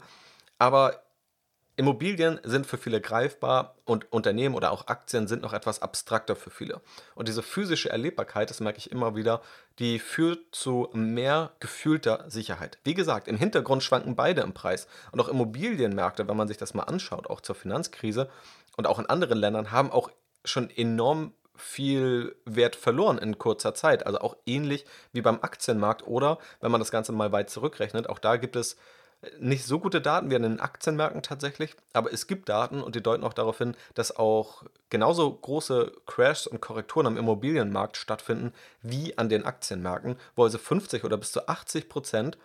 [0.57, 1.04] Aber
[1.77, 6.49] Immobilien sind für viele greifbar und Unternehmen oder auch Aktien sind noch etwas abstrakter für
[6.49, 6.81] viele.
[7.15, 9.41] Und diese physische Erlebbarkeit, das merke ich immer wieder,
[9.79, 12.77] die führt zu mehr gefühlter Sicherheit.
[12.83, 14.87] Wie gesagt, im Hintergrund schwanken beide im Preis.
[15.11, 18.29] Und auch Immobilienmärkte, wenn man sich das mal anschaut, auch zur Finanzkrise
[18.77, 20.09] und auch in anderen Ländern, haben auch
[20.45, 24.05] schon enorm viel Wert verloren in kurzer Zeit.
[24.05, 28.19] Also auch ähnlich wie beim Aktienmarkt oder wenn man das Ganze mal weit zurückrechnet, auch
[28.19, 28.77] da gibt es
[29.39, 33.03] nicht so gute Daten wie an den Aktienmärkten tatsächlich, aber es gibt Daten und die
[33.03, 39.17] deuten auch darauf hin, dass auch genauso große Crashs und Korrekturen am Immobilienmarkt stattfinden wie
[39.17, 42.37] an den Aktienmärkten, wo also 50 oder bis zu 80 Prozent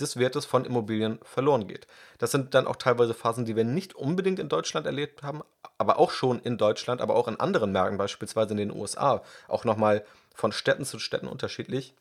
[0.00, 1.86] des Wertes von Immobilien verloren geht.
[2.18, 5.42] Das sind dann auch teilweise Phasen, die wir nicht unbedingt in Deutschland erlebt haben,
[5.78, 9.64] aber auch schon in Deutschland, aber auch in anderen Märkten, beispielsweise in den USA, auch
[9.64, 11.94] nochmal von Städten zu Städten unterschiedlich,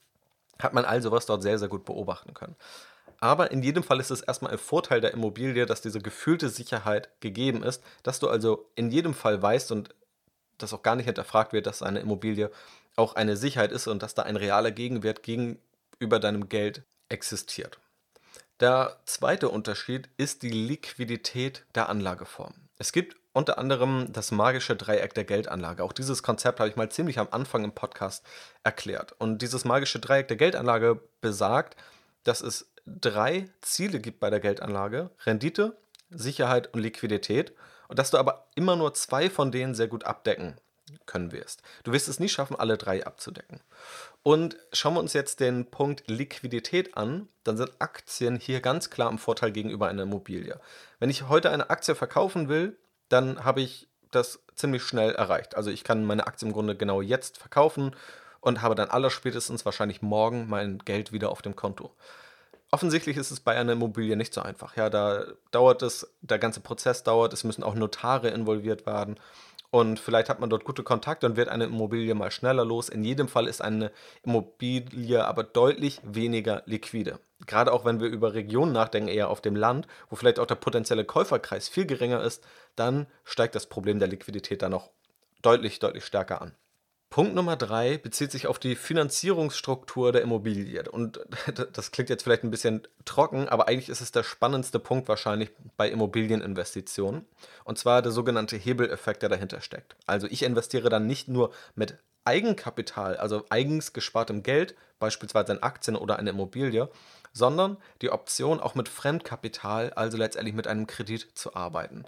[0.60, 2.56] hat man also was dort sehr, sehr gut beobachten können.
[3.26, 7.10] Aber in jedem Fall ist es erstmal ein Vorteil der Immobilie, dass diese gefühlte Sicherheit
[7.22, 9.96] gegeben ist, dass du also in jedem Fall weißt und
[10.60, 12.52] das auch gar nicht hinterfragt wird, dass eine Immobilie
[12.96, 17.80] auch eine Sicherheit ist und dass da ein realer Gegenwert gegenüber deinem Geld existiert.
[18.60, 22.54] Der zweite Unterschied ist die Liquidität der Anlageform.
[22.78, 25.84] Es gibt unter anderem das magische Dreieck der Geldanlage.
[25.84, 28.24] Auch dieses Konzept habe ich mal ziemlich am Anfang im Podcast
[28.64, 29.16] erklärt.
[29.18, 31.76] Und dieses magische Dreieck der Geldanlage besagt,
[32.24, 35.78] dass es drei Ziele gibt bei der Geldanlage: Rendite,
[36.10, 37.54] Sicherheit und Liquidität.
[37.88, 40.56] Und dass du aber immer nur zwei von denen sehr gut abdecken
[41.06, 41.62] können wirst.
[41.84, 43.62] Du wirst es nie schaffen, alle drei abzudecken.
[44.24, 49.10] Und schauen wir uns jetzt den Punkt Liquidität an, dann sind Aktien hier ganz klar
[49.10, 50.60] im Vorteil gegenüber einer Immobilie.
[51.00, 52.78] Wenn ich heute eine Aktie verkaufen will,
[53.10, 55.56] dann habe ich das ziemlich schnell erreicht.
[55.56, 57.96] Also ich kann meine Aktie im Grunde genau jetzt verkaufen
[58.40, 61.96] und habe dann allerspätestens wahrscheinlich morgen mein Geld wieder auf dem Konto.
[62.72, 64.76] Offensichtlich ist es bei einer Immobilie nicht so einfach.
[64.76, 69.18] Ja, da dauert es, der ganze Prozess dauert, es müssen auch Notare involviert werden.
[69.72, 72.88] Und vielleicht hat man dort gute Kontakte und wird eine Immobilie mal schneller los.
[72.90, 73.92] In jedem Fall ist eine
[74.24, 77.20] Immobilie aber deutlich weniger liquide.
[77.46, 80.56] Gerade auch wenn wir über Regionen nachdenken, eher auf dem Land, wo vielleicht auch der
[80.56, 82.44] potenzielle Käuferkreis viel geringer ist,
[82.78, 84.92] dann steigt das Problem der Liquidität dann noch
[85.42, 86.54] deutlich, deutlich stärker an.
[87.16, 90.84] Punkt Nummer drei bezieht sich auf die Finanzierungsstruktur der Immobilie.
[90.92, 91.22] Und
[91.72, 95.50] das klingt jetzt vielleicht ein bisschen trocken, aber eigentlich ist es der spannendste Punkt wahrscheinlich
[95.78, 97.24] bei Immobilieninvestitionen.
[97.64, 99.96] Und zwar der sogenannte Hebeleffekt, der dahinter steckt.
[100.06, 105.96] Also ich investiere dann nicht nur mit Eigenkapital, also eigens gespartem Geld, beispielsweise in Aktien
[105.96, 106.90] oder eine Immobilie,
[107.32, 112.04] sondern die Option auch mit Fremdkapital, also letztendlich mit einem Kredit zu arbeiten.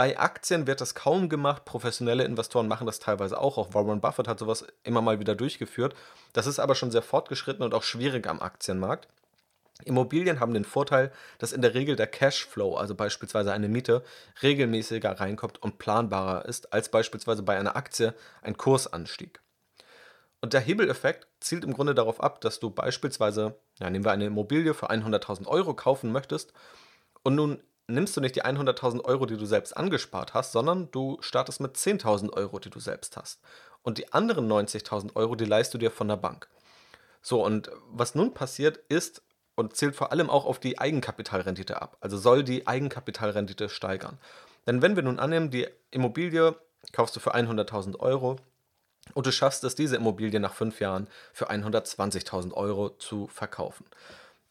[0.00, 1.66] Bei Aktien wird das kaum gemacht.
[1.66, 3.58] Professionelle Investoren machen das teilweise auch.
[3.58, 5.94] Auch Warren Buffett hat sowas immer mal wieder durchgeführt.
[6.32, 9.08] Das ist aber schon sehr fortgeschritten und auch schwierig am Aktienmarkt.
[9.84, 14.02] Immobilien haben den Vorteil, dass in der Regel der Cashflow, also beispielsweise eine Miete,
[14.42, 19.42] regelmäßiger reinkommt und planbarer ist als beispielsweise bei einer Aktie ein Kursanstieg.
[20.40, 24.24] Und der Hebeleffekt zielt im Grunde darauf ab, dass du beispielsweise, ja, nehmen wir eine
[24.24, 26.54] Immobilie für 100.000 Euro kaufen möchtest
[27.22, 27.62] und nun
[27.94, 31.76] nimmst du nicht die 100.000 Euro, die du selbst angespart hast, sondern du startest mit
[31.76, 33.40] 10.000 Euro, die du selbst hast.
[33.82, 36.48] Und die anderen 90.000 Euro, die leist du dir von der Bank.
[37.22, 39.22] So, und was nun passiert ist
[39.54, 41.96] und zählt vor allem auch auf die Eigenkapitalrendite ab.
[42.00, 44.18] Also soll die Eigenkapitalrendite steigern.
[44.66, 46.54] Denn wenn wir nun annehmen, die Immobilie
[46.92, 48.36] kaufst du für 100.000 Euro
[49.14, 53.84] und du schaffst es, diese Immobilie nach fünf Jahren für 120.000 Euro zu verkaufen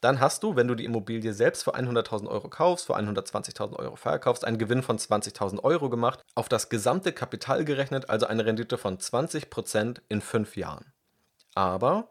[0.00, 3.96] dann hast du, wenn du die Immobilie selbst für 100.000 Euro kaufst, für 120.000 Euro
[3.96, 8.78] verkaufst, einen Gewinn von 20.000 Euro gemacht, auf das gesamte Kapital gerechnet, also eine Rendite
[8.78, 10.92] von 20% in fünf Jahren.
[11.54, 12.08] Aber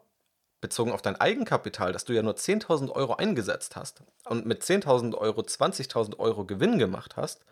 [0.60, 5.14] bezogen auf dein Eigenkapital, dass du ja nur 10.000 Euro eingesetzt hast und mit 10.000
[5.16, 7.44] Euro 20.000 Euro Gewinn gemacht hast,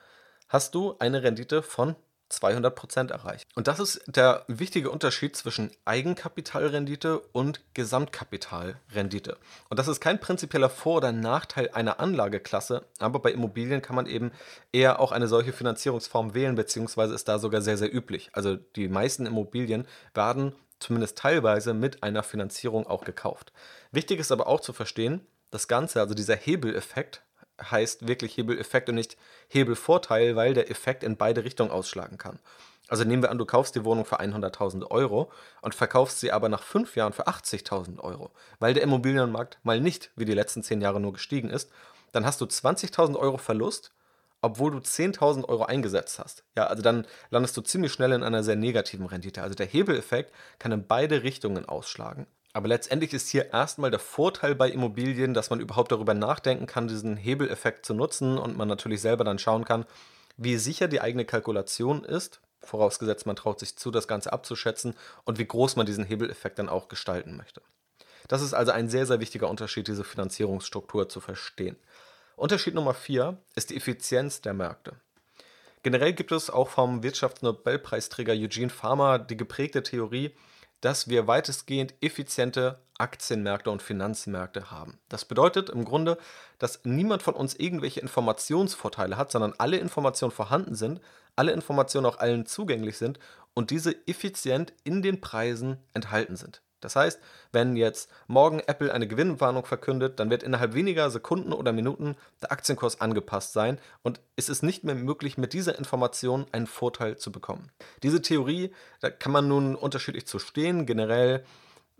[0.49, 1.97] hast du eine Rendite von
[2.29, 3.47] 200 Prozent erreicht.
[3.55, 9.39] Und das ist der wichtige Unterschied zwischen Eigenkapitalrendite und Gesamtkapitalrendite.
[9.69, 14.07] Und das ist kein prinzipieller Vor- oder Nachteil einer Anlageklasse, aber bei Immobilien kann man
[14.07, 14.33] eben
[14.73, 18.31] eher auch eine solche Finanzierungsform wählen, beziehungsweise ist da sogar sehr, sehr üblich.
[18.33, 23.53] Also die meisten Immobilien werden zumindest teilweise mit einer Finanzierung auch gekauft.
[23.91, 27.23] Wichtig ist aber auch zu verstehen, das Ganze, also dieser Hebeleffekt,
[27.61, 29.17] heißt wirklich Hebeleffekt und nicht
[29.49, 32.39] Hebelvorteil, weil der Effekt in beide Richtungen ausschlagen kann.
[32.89, 36.49] Also nehmen wir an, du kaufst die Wohnung für 100.000 Euro und verkaufst sie aber
[36.49, 40.81] nach fünf Jahren für 80.000 Euro, weil der Immobilienmarkt mal nicht wie die letzten zehn
[40.81, 41.71] Jahre nur gestiegen ist,
[42.13, 43.93] dann hast du 20.000 Euro Verlust,
[44.41, 46.45] obwohl du 10.000 Euro eingesetzt hast.
[46.57, 49.43] Ja, also dann landest du ziemlich schnell in einer sehr negativen Rendite.
[49.43, 52.27] Also der Hebeleffekt kann in beide Richtungen ausschlagen.
[52.53, 56.89] Aber letztendlich ist hier erstmal der Vorteil bei Immobilien, dass man überhaupt darüber nachdenken kann,
[56.89, 59.85] diesen Hebeleffekt zu nutzen und man natürlich selber dann schauen kann,
[60.37, 65.39] wie sicher die eigene Kalkulation ist, vorausgesetzt man traut sich zu, das Ganze abzuschätzen und
[65.39, 67.61] wie groß man diesen Hebeleffekt dann auch gestalten möchte.
[68.29, 71.77] Das ist also ein sehr, sehr wichtiger Unterschied, diese Finanzierungsstruktur zu verstehen.
[72.37, 74.97] Unterschied Nummer vier ist die Effizienz der Märkte.
[75.83, 80.35] Generell gibt es auch vom Wirtschaftsnobelpreisträger Eugene Farmer die geprägte Theorie,
[80.81, 84.99] dass wir weitestgehend effiziente Aktienmärkte und Finanzmärkte haben.
[85.09, 86.19] Das bedeutet im Grunde,
[86.59, 91.01] dass niemand von uns irgendwelche Informationsvorteile hat, sondern alle Informationen vorhanden sind,
[91.37, 93.19] alle Informationen auch allen zugänglich sind
[93.55, 96.63] und diese effizient in den Preisen enthalten sind.
[96.81, 97.21] Das heißt,
[97.53, 102.53] wenn jetzt morgen Apple eine Gewinnwarnung verkündet, dann wird innerhalb weniger Sekunden oder Minuten der
[102.53, 107.33] Aktienkurs angepasst sein und es ist nicht mehr möglich, mit dieser Information einen Vorteil zu
[107.33, 107.71] bekommen.
[108.03, 110.87] Diese Theorie, da kann man nun unterschiedlich zu stehen.
[110.87, 111.45] Generell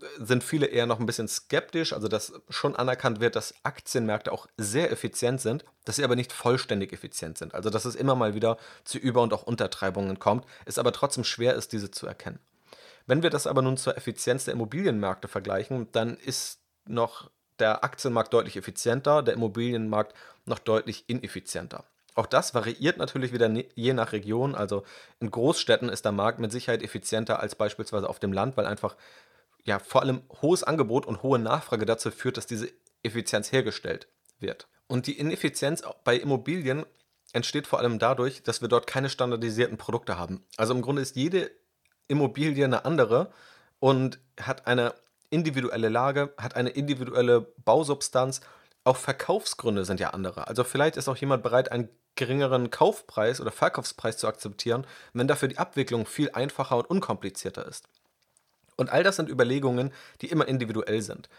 [0.01, 4.31] äh, sind viele eher noch ein bisschen skeptisch, also dass schon anerkannt wird, dass Aktienmärkte
[4.31, 7.53] auch sehr effizient sind, dass sie aber nicht vollständig effizient sind.
[7.53, 11.23] Also dass es immer mal wieder zu Über- und auch Untertreibungen kommt, es aber trotzdem
[11.23, 12.39] schwer ist, diese zu erkennen.
[13.09, 18.31] Wenn wir das aber nun zur Effizienz der Immobilienmärkte vergleichen, dann ist noch der Aktienmarkt
[18.31, 20.13] deutlich effizienter, der Immobilienmarkt
[20.45, 21.85] noch deutlich ineffizienter.
[22.13, 24.53] Auch das variiert natürlich wieder ne, je nach Region.
[24.53, 24.83] Also
[25.19, 28.95] in Großstädten ist der Markt mit Sicherheit effizienter als beispielsweise auf dem Land, weil einfach
[29.63, 32.69] ja vor allem hohes Angebot und hohe Nachfrage dazu führt, dass diese
[33.01, 34.67] Effizienz hergestellt wird.
[34.85, 36.85] Und die Ineffizienz bei Immobilien
[37.33, 40.45] entsteht vor allem dadurch, dass wir dort keine standardisierten Produkte haben.
[40.57, 41.49] Also im Grunde ist jede
[42.09, 43.31] Immobilie eine andere
[43.79, 44.93] und hat eine
[45.29, 48.41] individuelle Lage, hat eine individuelle Bausubstanz.
[48.83, 50.47] Auch Verkaufsgründe sind ja andere.
[50.47, 55.47] Also vielleicht ist auch jemand bereit, einen geringeren Kaufpreis oder Verkaufspreis zu akzeptieren, wenn dafür
[55.47, 57.87] die Abwicklung viel einfacher und unkomplizierter ist.
[58.75, 59.91] Und all das sind Überlegungen,
[60.21, 61.29] die immer individuell sind.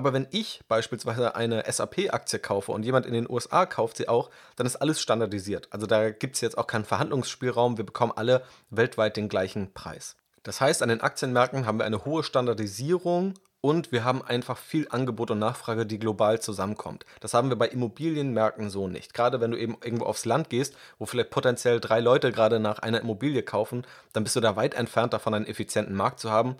[0.00, 4.30] Aber wenn ich beispielsweise eine SAP-Aktie kaufe und jemand in den USA kauft sie auch,
[4.56, 5.68] dann ist alles standardisiert.
[5.72, 7.76] Also da gibt es jetzt auch keinen Verhandlungsspielraum.
[7.76, 10.16] Wir bekommen alle weltweit den gleichen Preis.
[10.42, 14.88] Das heißt, an den Aktienmärkten haben wir eine hohe Standardisierung und wir haben einfach viel
[14.88, 17.04] Angebot und Nachfrage, die global zusammenkommt.
[17.20, 19.12] Das haben wir bei Immobilienmärkten so nicht.
[19.12, 22.78] Gerade wenn du eben irgendwo aufs Land gehst, wo vielleicht potenziell drei Leute gerade nach
[22.78, 26.56] einer Immobilie kaufen, dann bist du da weit entfernt davon, einen effizienten Markt zu haben.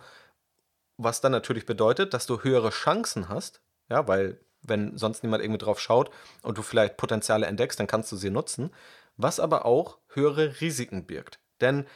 [1.03, 5.65] Was dann natürlich bedeutet, dass du höhere Chancen hast, ja, weil wenn sonst niemand irgendwie
[5.65, 6.11] drauf schaut
[6.43, 8.71] und du vielleicht Potenziale entdeckst, dann kannst du sie nutzen,
[9.17, 11.41] was aber auch höhere Risiken birgt.
[11.63, 11.87] Denn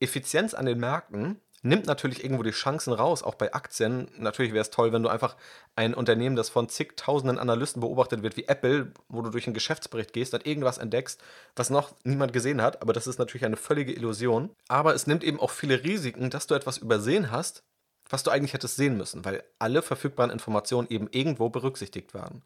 [0.00, 4.10] Effizienz an den Märkten nimmt natürlich irgendwo die Chancen raus, auch bei Aktien.
[4.16, 5.36] Natürlich wäre es toll, wenn du einfach
[5.76, 10.14] ein Unternehmen, das von zigtausenden Analysten beobachtet wird, wie Apple, wo du durch einen Geschäftsbericht
[10.14, 11.22] gehst, dann irgendwas entdeckst,
[11.56, 12.80] was noch niemand gesehen hat.
[12.80, 14.48] Aber das ist natürlich eine völlige Illusion.
[14.68, 17.64] Aber es nimmt eben auch viele Risiken, dass du etwas übersehen hast,
[18.08, 22.42] was du eigentlich hättest sehen müssen, weil alle verfügbaren Informationen eben irgendwo berücksichtigt werden.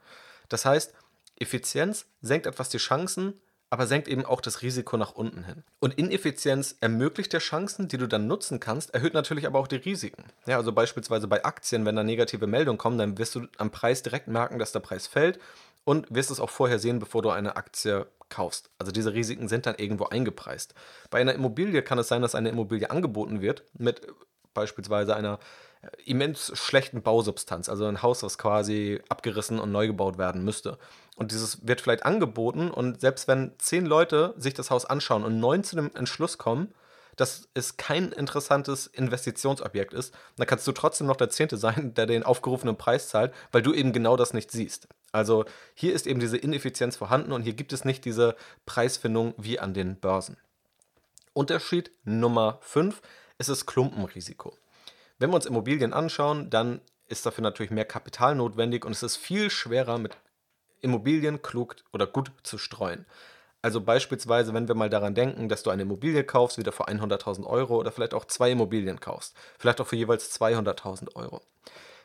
[0.48, 0.94] Das heißt,
[1.36, 3.34] Effizienz senkt etwas die Chancen,
[3.70, 5.62] aber senkt eben auch das Risiko nach unten hin.
[5.78, 9.76] Und Ineffizienz ermöglicht dir Chancen, die du dann nutzen kannst, erhöht natürlich aber auch die
[9.76, 10.24] Risiken.
[10.46, 14.02] Ja, also beispielsweise bei Aktien, wenn da negative Meldungen kommen, dann wirst du am Preis
[14.02, 15.38] direkt merken, dass der Preis fällt
[15.84, 18.70] und wirst es auch vorher sehen, bevor du eine Aktie kaufst.
[18.78, 20.74] Also diese Risiken sind dann irgendwo eingepreist.
[21.10, 24.06] Bei einer Immobilie kann es sein, dass eine Immobilie angeboten wird mit
[24.58, 25.38] beispielsweise einer
[26.04, 30.78] immens schlechten Bausubstanz, also ein Haus, was quasi abgerissen und neu gebaut werden müsste.
[31.16, 35.38] Und dieses wird vielleicht angeboten und selbst wenn zehn Leute sich das Haus anschauen und
[35.38, 36.72] neun zu dem Entschluss kommen,
[37.16, 42.06] dass es kein interessantes Investitionsobjekt ist, dann kannst du trotzdem noch der Zehnte sein, der
[42.06, 44.88] den aufgerufenen Preis zahlt, weil du eben genau das nicht siehst.
[45.10, 45.44] Also
[45.74, 49.74] hier ist eben diese Ineffizienz vorhanden und hier gibt es nicht diese Preisfindung wie an
[49.74, 50.36] den Börsen.
[51.32, 53.00] Unterschied Nummer 5
[53.38, 54.56] ist das Klumpenrisiko.
[55.18, 59.16] Wenn wir uns Immobilien anschauen, dann ist dafür natürlich mehr Kapital notwendig und es ist
[59.16, 60.16] viel schwerer, mit
[60.80, 63.06] Immobilien klug oder gut zu streuen.
[63.62, 67.44] Also beispielsweise, wenn wir mal daran denken, dass du eine Immobilie kaufst, wieder für 100.000
[67.44, 71.42] Euro oder vielleicht auch zwei Immobilien kaufst, vielleicht auch für jeweils 200.000 Euro,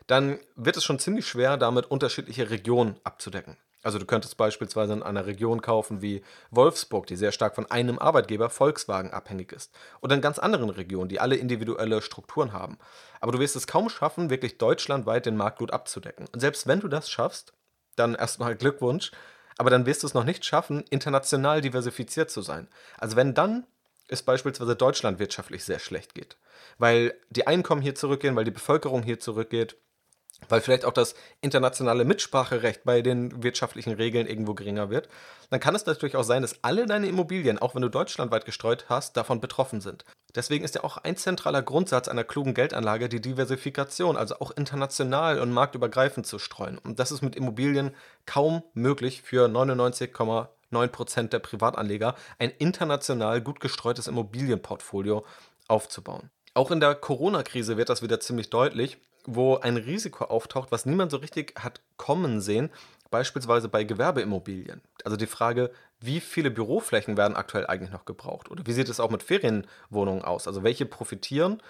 [0.07, 3.57] dann wird es schon ziemlich schwer, damit unterschiedliche Regionen abzudecken.
[3.83, 7.99] Also du könntest beispielsweise in einer Region kaufen wie Wolfsburg, die sehr stark von einem
[7.99, 9.75] Arbeitgeber Volkswagen abhängig ist.
[10.01, 12.77] Oder in ganz anderen Regionen, die alle individuelle Strukturen haben.
[13.19, 16.27] Aber du wirst es kaum schaffen, wirklich deutschlandweit den Markt gut abzudecken.
[16.31, 17.53] Und selbst wenn du das schaffst,
[17.97, 19.11] dann erstmal Glückwunsch,
[19.57, 22.67] aber dann wirst du es noch nicht schaffen, international diversifiziert zu sein.
[22.97, 23.67] Also wenn dann
[24.07, 26.37] es beispielsweise Deutschland wirtschaftlich sehr schlecht geht,
[26.77, 29.77] weil die Einkommen hier zurückgehen, weil die Bevölkerung hier zurückgeht,
[30.49, 35.09] weil vielleicht auch das internationale Mitspracherecht bei den wirtschaftlichen Regeln irgendwo geringer wird,
[35.49, 38.85] dann kann es natürlich auch sein, dass alle deine Immobilien, auch wenn du deutschlandweit gestreut
[38.89, 40.05] hast, davon betroffen sind.
[40.35, 45.39] Deswegen ist ja auch ein zentraler Grundsatz einer klugen Geldanlage die Diversifikation, also auch international
[45.39, 46.79] und marktübergreifend zu streuen.
[46.79, 54.07] Und das ist mit Immobilien kaum möglich für 99,9% der Privatanleger, ein international gut gestreutes
[54.07, 55.23] Immobilienportfolio
[55.67, 56.31] aufzubauen.
[56.55, 61.11] Auch in der Corona-Krise wird das wieder ziemlich deutlich wo ein Risiko auftaucht, was niemand
[61.11, 62.69] so richtig hat kommen sehen,
[63.09, 64.81] beispielsweise bei Gewerbeimmobilien.
[65.03, 68.49] Also die Frage, wie viele Büroflächen werden aktuell eigentlich noch gebraucht?
[68.49, 70.47] Oder wie sieht es auch mit Ferienwohnungen aus?
[70.47, 71.61] Also welche profitieren?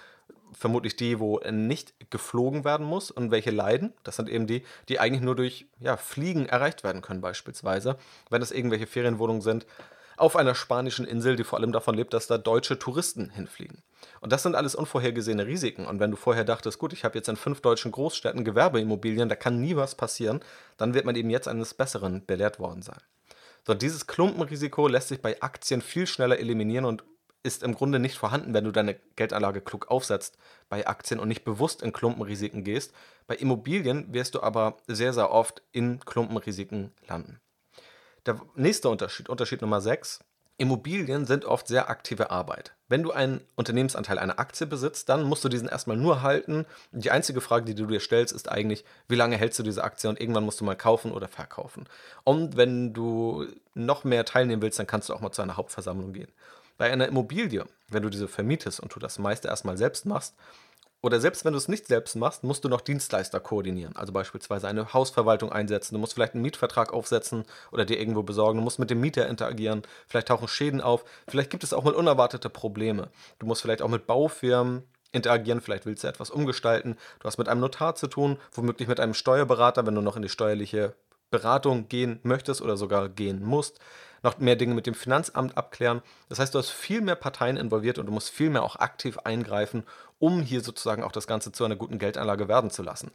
[0.53, 3.93] Vermutlich die, wo nicht geflogen werden muss und welche leiden.
[4.03, 7.97] Das sind eben die, die eigentlich nur durch ja, Fliegen erreicht werden können, beispielsweise.
[8.29, 9.65] Wenn es irgendwelche Ferienwohnungen sind,
[10.17, 13.83] auf einer spanischen Insel, die vor allem davon lebt, dass da deutsche Touristen hinfliegen.
[14.21, 15.85] Und das sind alles unvorhergesehene Risiken.
[15.85, 19.35] Und wenn du vorher dachtest, gut, ich habe jetzt in fünf deutschen Großstädten Gewerbeimmobilien, da
[19.35, 20.41] kann nie was passieren,
[20.77, 22.99] dann wird man eben jetzt eines Besseren belehrt worden sein.
[23.65, 27.03] So, dieses Klumpenrisiko lässt sich bei Aktien viel schneller eliminieren und
[27.43, 30.37] ist im Grunde nicht vorhanden, wenn du deine Geldanlage klug aufsetzt
[30.69, 32.93] bei Aktien und nicht bewusst in Klumpenrisiken gehst.
[33.27, 37.39] Bei Immobilien wirst du aber sehr, sehr oft in Klumpenrisiken landen.
[38.25, 40.19] Der nächste Unterschied, Unterschied Nummer 6.
[40.57, 42.73] Immobilien sind oft sehr aktive Arbeit.
[42.87, 46.65] Wenn du einen Unternehmensanteil einer Aktie besitzt, dann musst du diesen erstmal nur halten.
[46.91, 50.09] Die einzige Frage, die du dir stellst, ist eigentlich, wie lange hältst du diese Aktie
[50.09, 51.85] und irgendwann musst du mal kaufen oder verkaufen.
[52.23, 56.13] Und wenn du noch mehr teilnehmen willst, dann kannst du auch mal zu einer Hauptversammlung
[56.13, 56.31] gehen.
[56.77, 60.35] Bei einer Immobilie, wenn du diese vermietest und du das meiste erstmal selbst machst,
[61.03, 63.93] oder selbst wenn du es nicht selbst machst, musst du noch Dienstleister koordinieren.
[63.97, 65.95] Also beispielsweise eine Hausverwaltung einsetzen.
[65.95, 68.57] Du musst vielleicht einen Mietvertrag aufsetzen oder dir irgendwo besorgen.
[68.59, 69.81] Du musst mit dem Mieter interagieren.
[70.07, 71.03] Vielleicht tauchen Schäden auf.
[71.27, 73.09] Vielleicht gibt es auch mal unerwartete Probleme.
[73.37, 76.95] Du musst vielleicht auch mit Baufirmen interagieren, vielleicht willst du etwas umgestalten.
[77.19, 80.21] Du hast mit einem Notar zu tun, womöglich mit einem Steuerberater, wenn du noch in
[80.23, 80.95] die steuerliche
[81.29, 83.79] Beratung gehen möchtest oder sogar gehen musst
[84.23, 86.01] noch mehr Dinge mit dem Finanzamt abklären.
[86.29, 89.19] Das heißt, du hast viel mehr Parteien involviert und du musst viel mehr auch aktiv
[89.19, 89.83] eingreifen,
[90.23, 93.11] um hier sozusagen auch das Ganze zu einer guten Geldanlage werden zu lassen.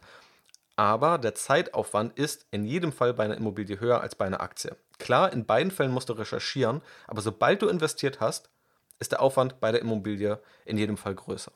[0.75, 4.77] Aber der Zeitaufwand ist in jedem Fall bei einer Immobilie höher als bei einer Aktie.
[4.99, 8.51] Klar, in beiden Fällen musst du recherchieren, aber sobald du investiert hast,
[8.99, 11.51] ist der Aufwand bei der Immobilie in jedem Fall größer.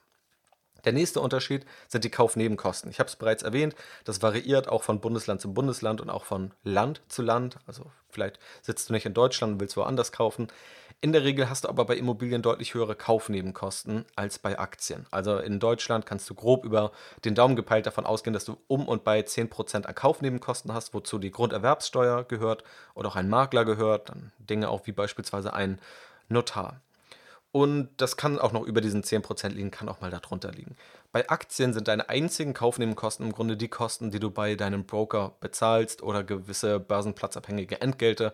[0.86, 2.90] Der nächste Unterschied sind die Kaufnebenkosten.
[2.90, 6.52] Ich habe es bereits erwähnt, das variiert auch von Bundesland zu Bundesland und auch von
[6.64, 7.58] Land zu Land.
[7.68, 10.48] Also vielleicht sitzt du nicht in Deutschland und willst woanders kaufen.
[11.04, 15.06] In der Regel hast du aber bei Immobilien deutlich höhere Kaufnebenkosten als bei Aktien.
[15.12, 16.94] Also in Deutschland kannst du grob über
[17.26, 21.20] den Daumen gepeilt davon ausgehen, dass du um und bei 10% an Kaufnebenkosten hast, wozu
[21.20, 22.64] die Grunderwerbssteuer gehört
[22.94, 25.78] oder auch ein Makler gehört, dann Dinge auch wie beispielsweise ein
[26.30, 26.80] Notar.
[27.52, 30.78] Und das kann auch noch über diesen 10% liegen, kann auch mal darunter liegen.
[31.12, 35.34] Bei Aktien sind deine einzigen Kaufnebenkosten im Grunde die Kosten, die du bei deinem Broker
[35.42, 38.34] bezahlst oder gewisse börsenplatzabhängige Entgelte.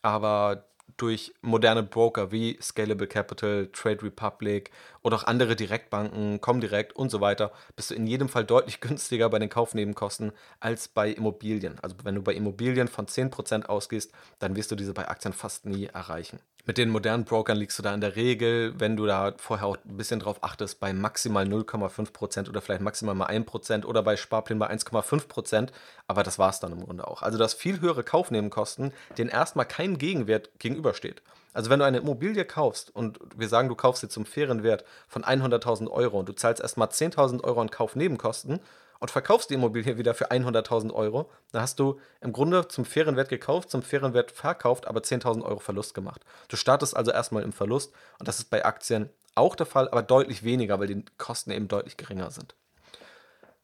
[0.00, 0.64] Aber
[0.96, 4.70] durch moderne Broker wie Scalable Capital, Trade Republic
[5.02, 9.28] oder auch andere Direktbanken, Comdirect und so weiter, bist du in jedem Fall deutlich günstiger
[9.28, 11.78] bei den Kaufnebenkosten als bei Immobilien.
[11.82, 15.66] Also wenn du bei Immobilien von 10% ausgehst, dann wirst du diese bei Aktien fast
[15.66, 16.38] nie erreichen.
[16.68, 19.76] Mit den modernen Brokern liegst du da in der Regel, wenn du da vorher auch
[19.84, 24.58] ein bisschen drauf achtest, bei maximal 0,5% oder vielleicht maximal mal 1% oder bei Sparplänen
[24.58, 25.68] bei 1,5%.
[26.08, 27.22] Aber das war es dann im Grunde auch.
[27.22, 31.22] Also du hast viel höhere Kaufnebenkosten, denen erstmal kein Gegenwert gegenübersteht.
[31.52, 34.84] Also wenn du eine Immobilie kaufst und wir sagen, du kaufst sie zum fairen Wert
[35.06, 38.58] von 100.000 Euro und du zahlst erstmal 10.000 Euro an Kaufnebenkosten
[39.00, 43.16] und verkaufst die Immobilie wieder für 100.000 Euro, dann hast du im Grunde zum fairen
[43.16, 46.22] Wert gekauft, zum fairen Wert verkauft, aber 10.000 Euro Verlust gemacht.
[46.48, 50.02] Du startest also erstmal im Verlust und das ist bei Aktien auch der Fall, aber
[50.02, 52.54] deutlich weniger, weil die Kosten eben deutlich geringer sind.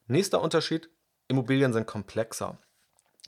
[0.07, 0.91] Nächster Unterschied,
[1.29, 2.59] Immobilien sind komplexer.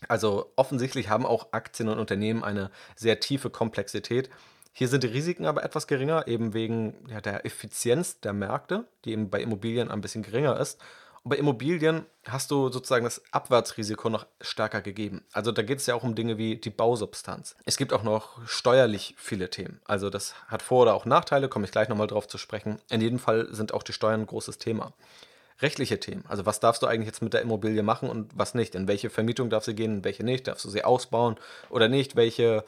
[0.09, 4.29] Also offensichtlich haben auch Aktien und Unternehmen eine sehr tiefe Komplexität.
[4.73, 9.13] Hier sind die Risiken aber etwas geringer, eben wegen ja, der Effizienz der Märkte, die
[9.13, 10.81] eben bei Immobilien ein bisschen geringer ist.
[11.25, 15.25] Und bei Immobilien hast du sozusagen das Abwärtsrisiko noch stärker gegeben.
[15.33, 17.57] Also da geht es ja auch um Dinge wie die Bausubstanz.
[17.65, 19.81] Es gibt auch noch steuerlich viele Themen.
[19.87, 22.79] Also das hat Vor- oder auch Nachteile, komme ich gleich nochmal drauf zu sprechen.
[22.91, 24.93] In jedem Fall sind auch die Steuern ein großes Thema.
[25.61, 26.25] Rechtliche Themen.
[26.29, 28.75] Also was darfst du eigentlich jetzt mit der Immobilie machen und was nicht?
[28.75, 30.47] In welche Vermietung darf sie gehen, in welche nicht?
[30.47, 31.37] Darfst du sie ausbauen
[31.71, 32.17] oder nicht?
[32.17, 32.65] Welche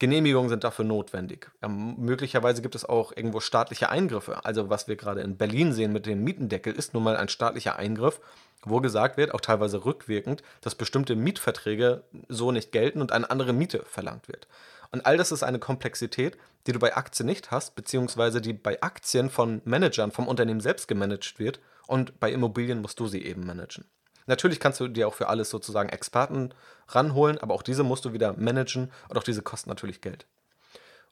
[0.00, 1.50] Genehmigungen sind dafür notwendig.
[1.62, 4.44] Ähm, möglicherweise gibt es auch irgendwo staatliche Eingriffe.
[4.46, 7.76] Also was wir gerade in Berlin sehen mit dem Mietendeckel ist nun mal ein staatlicher
[7.76, 8.18] Eingriff,
[8.62, 13.52] wo gesagt wird, auch teilweise rückwirkend, dass bestimmte Mietverträge so nicht gelten und eine andere
[13.52, 14.48] Miete verlangt wird.
[14.90, 18.82] Und all das ist eine Komplexität, die du bei Aktien nicht hast, beziehungsweise die bei
[18.82, 23.44] Aktien von Managern vom Unternehmen selbst gemanagt wird und bei Immobilien musst du sie eben
[23.44, 23.84] managen.
[24.26, 26.54] Natürlich kannst du dir auch für alles sozusagen Experten
[26.88, 30.26] ranholen, aber auch diese musst du wieder managen und auch diese kosten natürlich Geld.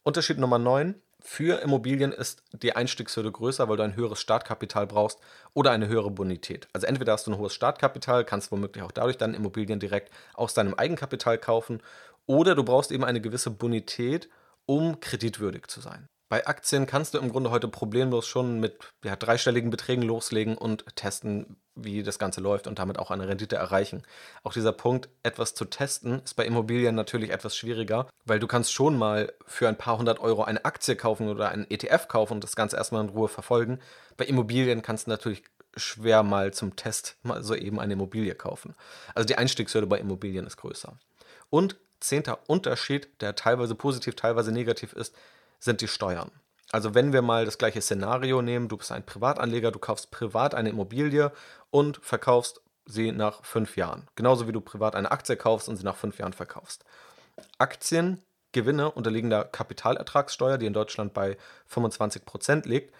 [0.02, 0.94] Unterschied Nummer 9.
[1.20, 5.18] Für Immobilien ist die Einstiegshürde größer, weil du ein höheres Startkapital brauchst
[5.52, 6.68] oder eine höhere Bonität.
[6.72, 10.54] Also entweder hast du ein hohes Startkapital, kannst womöglich auch dadurch dann Immobilien direkt aus
[10.54, 11.82] deinem Eigenkapital kaufen,
[12.26, 14.28] oder du brauchst eben eine gewisse Bonität,
[14.66, 16.09] um kreditwürdig zu sein.
[16.28, 20.84] Bei Aktien kannst du im Grunde heute problemlos schon mit ja, dreistelligen Beträgen loslegen und
[20.94, 24.03] testen, wie das Ganze läuft und damit auch eine Rendite erreichen.
[24.43, 28.72] Auch dieser Punkt, etwas zu testen, ist bei Immobilien natürlich etwas schwieriger, weil du kannst
[28.72, 32.45] schon mal für ein paar hundert Euro eine Aktie kaufen oder einen ETF kaufen und
[32.45, 33.81] das Ganze erstmal in Ruhe verfolgen.
[34.16, 35.43] Bei Immobilien kannst du natürlich
[35.76, 38.74] schwer mal zum Test mal so eben eine Immobilie kaufen.
[39.14, 40.99] Also die Einstiegshürde bei Immobilien ist größer.
[41.51, 45.14] Und zehnter Unterschied, der teilweise positiv, teilweise negativ ist,
[45.61, 46.31] sind die Steuern.
[46.71, 50.55] Also wenn wir mal das gleiche Szenario nehmen, du bist ein Privatanleger, du kaufst privat
[50.55, 51.33] eine Immobilie
[51.71, 54.07] und verkaufst sie nach fünf Jahren.
[54.16, 56.85] Genauso wie du privat eine Aktie kaufst und sie nach fünf Jahren verkaufst.
[57.59, 61.37] Aktiengewinne unterliegen der Kapitalertragssteuer, die in Deutschland bei
[61.73, 62.95] 25% liegt.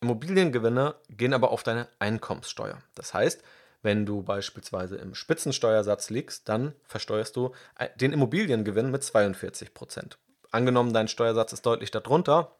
[0.00, 2.78] Immobiliengewinne gehen aber auf deine Einkommenssteuer.
[2.94, 3.42] Das heißt,
[3.82, 7.52] wenn du beispielsweise im Spitzensteuersatz liegst, dann versteuerst du
[7.96, 10.16] den Immobiliengewinn mit 42%
[10.50, 12.56] Angenommen, dein Steuersatz ist deutlich darunter,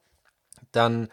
[0.72, 1.08] dann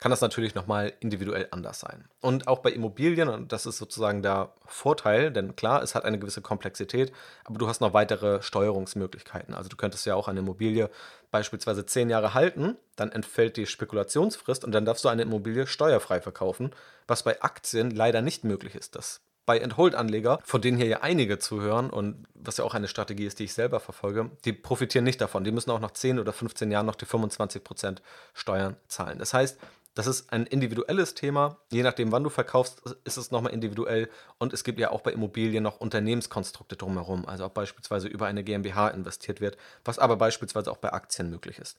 [0.00, 2.08] kann das natürlich nochmal individuell anders sein.
[2.22, 6.18] Und auch bei Immobilien, und das ist sozusagen der Vorteil, denn klar, es hat eine
[6.18, 7.12] gewisse Komplexität,
[7.44, 9.54] aber du hast noch weitere Steuerungsmöglichkeiten.
[9.54, 10.88] Also du könntest ja auch eine Immobilie
[11.30, 16.22] beispielsweise zehn Jahre halten, dann entfällt die Spekulationsfrist und dann darfst du eine Immobilie steuerfrei
[16.22, 16.70] verkaufen,
[17.06, 18.96] was bei Aktien leider nicht möglich ist.
[18.96, 23.26] Das bei Enthold-Anleger, von denen hier ja einige zuhören und was ja auch eine Strategie
[23.26, 25.44] ist, die ich selber verfolge, die profitieren nicht davon.
[25.44, 27.98] Die müssen auch nach 10 oder 15 Jahren noch die 25%
[28.34, 29.18] Steuern zahlen.
[29.18, 29.58] Das heißt,
[29.94, 31.58] das ist ein individuelles Thema.
[31.70, 34.08] Je nachdem, wann du verkaufst, ist es nochmal individuell.
[34.38, 37.26] Und es gibt ja auch bei Immobilien noch Unternehmenskonstrukte drumherum.
[37.26, 41.58] Also auch beispielsweise über eine GmbH investiert wird, was aber beispielsweise auch bei Aktien möglich
[41.58, 41.78] ist.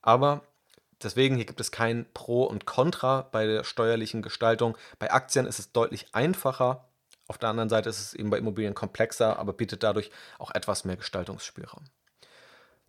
[0.00, 0.42] Aber
[1.02, 4.76] deswegen hier gibt es kein Pro und Contra bei der steuerlichen Gestaltung.
[4.98, 6.88] Bei Aktien ist es deutlich einfacher,
[7.26, 10.84] auf der anderen Seite ist es eben bei Immobilien komplexer, aber bietet dadurch auch etwas
[10.84, 11.84] mehr Gestaltungsspielraum.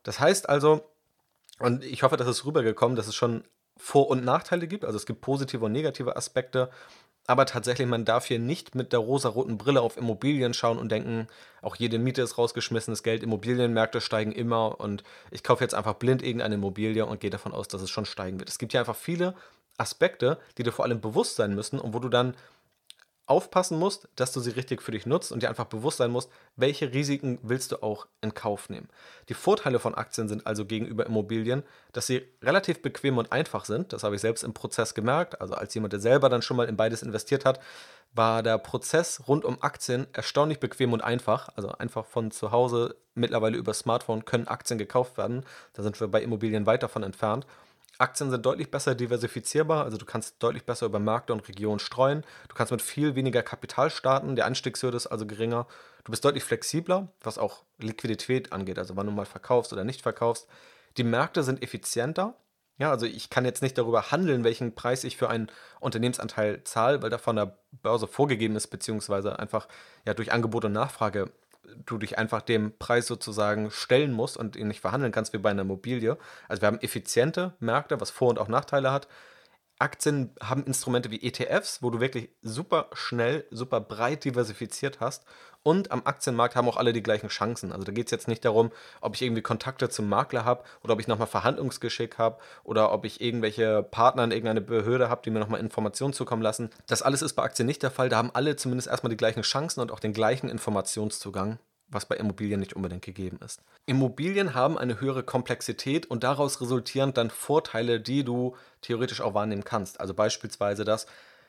[0.04, 0.90] Das heißt also,
[1.60, 3.46] und ich hoffe, dass es rübergekommen, dass es schon
[3.78, 4.84] Vor- und Nachteile gibt.
[4.84, 6.70] Also es gibt positive und negative Aspekte.
[7.28, 11.28] Aber tatsächlich, man darf hier nicht mit der rosa-roten Brille auf Immobilien schauen und denken,
[11.62, 16.22] auch jede Miete ist rausgeschmissenes Geld, Immobilienmärkte steigen immer und ich kaufe jetzt einfach blind
[16.22, 18.50] irgendeine Immobilie und gehe davon aus, dass es schon steigen wird.
[18.50, 19.34] Es gibt ja einfach viele
[19.78, 22.36] Aspekte, die dir vor allem bewusst sein müssen und wo du dann
[23.28, 26.30] aufpassen musst, dass du sie richtig für dich nutzt und dir einfach bewusst sein musst,
[26.56, 28.88] welche Risiken willst du auch in Kauf nehmen.
[29.30, 33.94] Die Vorteile von Aktien sind also gegenüber Immobilien, dass sie relativ bequem und einfach sind.
[33.94, 35.42] Das habe ich selbst im Prozess gemerkt.
[35.42, 37.60] Also als jemand, der selber dann schon mal in beides investiert hat,
[38.14, 41.50] war der Prozess rund um Aktien erstaunlich bequem und einfach.
[41.56, 45.46] Also einfach von zu Hause mittlerweile über Smartphone können Aktien gekauft werden.
[45.74, 47.46] Da sind wir bei Immobilien weit davon entfernt.
[47.98, 52.24] Aktien sind deutlich besser diversifizierbar, also du kannst deutlich besser über Märkte und Regionen streuen.
[52.50, 55.68] Du kannst mit viel weniger Kapital starten, der Anstiegshürde ist also geringer.
[56.04, 60.02] Du bist deutlich flexibler, was auch Liquidität angeht, also wann du mal verkaufst oder nicht
[60.02, 60.48] verkaufst.
[60.98, 62.36] Die Märkte sind effizienter.
[62.78, 65.48] Ja, also ich kann jetzt nicht darüber handeln, welchen Preis ich für einen
[65.80, 69.70] Unternehmensanteil zahle, weil der von der Börse vorgegeben ist, beziehungsweise einfach
[70.06, 71.32] ja durch Angebot und Nachfrage
[71.86, 75.52] du dich einfach dem Preis sozusagen stellen musst und ihn nicht verhandeln kannst wie bei
[75.52, 76.18] einer Immobilie.
[76.48, 79.08] Also wir haben effiziente Märkte, was Vor- und auch Nachteile hat.
[79.78, 85.26] Aktien haben Instrumente wie ETFs, wo du wirklich super schnell, super breit diversifiziert hast.
[85.66, 87.72] Und am Aktienmarkt haben auch alle die gleichen Chancen.
[87.72, 90.94] Also da geht es jetzt nicht darum, ob ich irgendwie Kontakte zum Makler habe oder
[90.94, 95.32] ob ich nochmal Verhandlungsgeschick habe oder ob ich irgendwelche Partner in irgendeine Behörde habe, die
[95.32, 96.70] mir nochmal Informationen zukommen lassen.
[96.86, 98.10] Das alles ist bei Aktien nicht der Fall.
[98.10, 101.58] Da haben alle zumindest erstmal die gleichen Chancen und auch den gleichen Informationszugang
[101.88, 103.62] was bei Immobilien nicht unbedingt gegeben ist.
[103.86, 109.64] Immobilien haben eine höhere Komplexität und daraus resultieren dann Vorteile, die du theoretisch auch wahrnehmen
[109.64, 110.00] kannst.
[110.00, 111.06] Also beispielsweise das,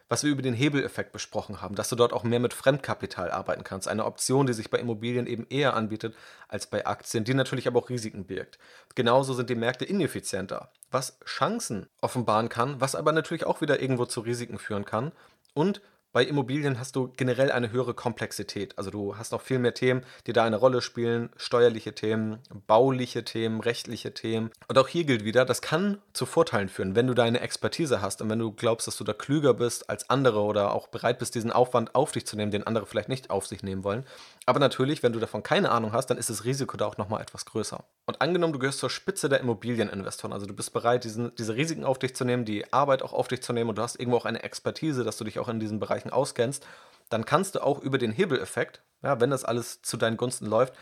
[0.09, 3.65] was wir über den Hebeleffekt besprochen haben, dass du dort auch mehr mit Fremdkapital arbeiten
[3.65, 3.89] kannst.
[3.89, 6.15] Eine Option, die sich bei Immobilien eben eher anbietet
[6.49, 8.59] als bei Aktien, die natürlich aber auch Risiken birgt.
[8.95, 14.07] Genauso sind die Märkte ineffizienter, was Chancen offenbaren kann, was aber natürlich auch wieder irgendwo
[14.07, 15.13] zu Risiken führen kann.
[15.55, 15.81] Und
[16.17, 18.79] bei Immobilien hast du generell eine höhere Komplexität.
[18.79, 21.29] Also du hast noch viel mehr Themen, die da eine Rolle spielen.
[21.37, 24.51] Steuerliche Themen, bauliche Themen, rechtliche Themen.
[24.67, 28.23] Und auch hier gilt wieder, das kann zu Vorteilen führen, wenn du deine Expertise hast
[28.23, 31.35] und wenn du glaubst, dass du da klüger bist als andere oder auch bereit bist,
[31.35, 34.07] diesen Aufwand auf dich zu nehmen, den andere vielleicht nicht auf sich nehmen wollen.
[34.49, 37.21] Aber natürlich, wenn du davon keine Ahnung hast, dann ist das Risiko da auch nochmal
[37.21, 37.85] etwas größer.
[38.07, 41.85] Und angenommen, du gehörst zur Spitze der Immobilieninvestoren, also du bist bereit, diesen, diese Risiken
[41.85, 44.19] auf dich zu nehmen, die Arbeit auch auf dich zu nehmen und du hast irgendwo
[44.19, 46.65] auch eine Expertise, dass du dich auch in diesen Bereichen auskennst,
[47.09, 50.75] dann kannst du auch über den Hebeleffekt, ja, wenn das alles zu deinen Gunsten läuft,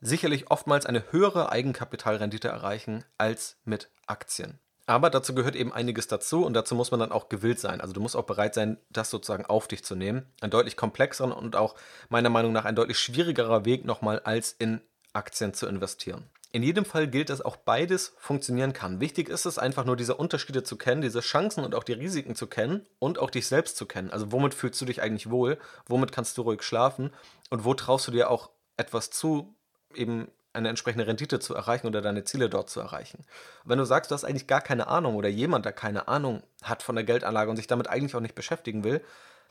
[0.00, 4.60] sicherlich oftmals eine höhere Eigenkapitalrendite erreichen als mit Aktien.
[4.90, 7.80] Aber dazu gehört eben einiges dazu und dazu muss man dann auch gewillt sein.
[7.80, 10.26] Also du musst auch bereit sein, das sozusagen auf dich zu nehmen.
[10.40, 11.76] Ein deutlich komplexerer und auch
[12.08, 14.80] meiner Meinung nach ein deutlich schwierigerer Weg nochmal als in
[15.12, 16.24] Aktien zu investieren.
[16.50, 18.98] In jedem Fall gilt, dass auch beides funktionieren kann.
[18.98, 22.34] Wichtig ist es einfach nur, diese Unterschiede zu kennen, diese Chancen und auch die Risiken
[22.34, 24.10] zu kennen und auch dich selbst zu kennen.
[24.10, 27.12] Also womit fühlst du dich eigentlich wohl, womit kannst du ruhig schlafen
[27.48, 29.54] und wo traust du dir auch etwas zu,
[29.94, 33.24] eben eine entsprechende Rendite zu erreichen oder deine Ziele dort zu erreichen.
[33.64, 36.82] wenn du sagst, du hast eigentlich gar keine Ahnung oder jemand, der keine Ahnung hat
[36.82, 39.00] von der Geldanlage und sich damit eigentlich auch nicht beschäftigen will,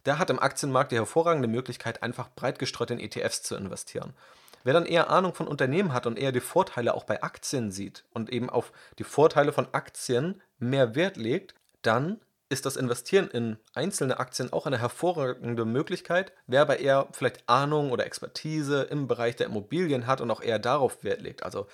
[0.05, 4.13] der hat im Aktienmarkt die hervorragende Möglichkeit, einfach breit gestreut in ETFs zu investieren.
[4.63, 8.03] Wer dann eher Ahnung von Unternehmen hat und eher die Vorteile auch bei Aktien sieht
[8.11, 12.19] und eben auf die Vorteile von Aktien mehr Wert legt, dann
[12.49, 16.33] ist das Investieren in einzelne Aktien auch eine hervorragende Möglichkeit.
[16.47, 20.59] Wer aber eher vielleicht Ahnung oder Expertise im Bereich der Immobilien hat und auch eher
[20.59, 21.67] darauf Wert legt, also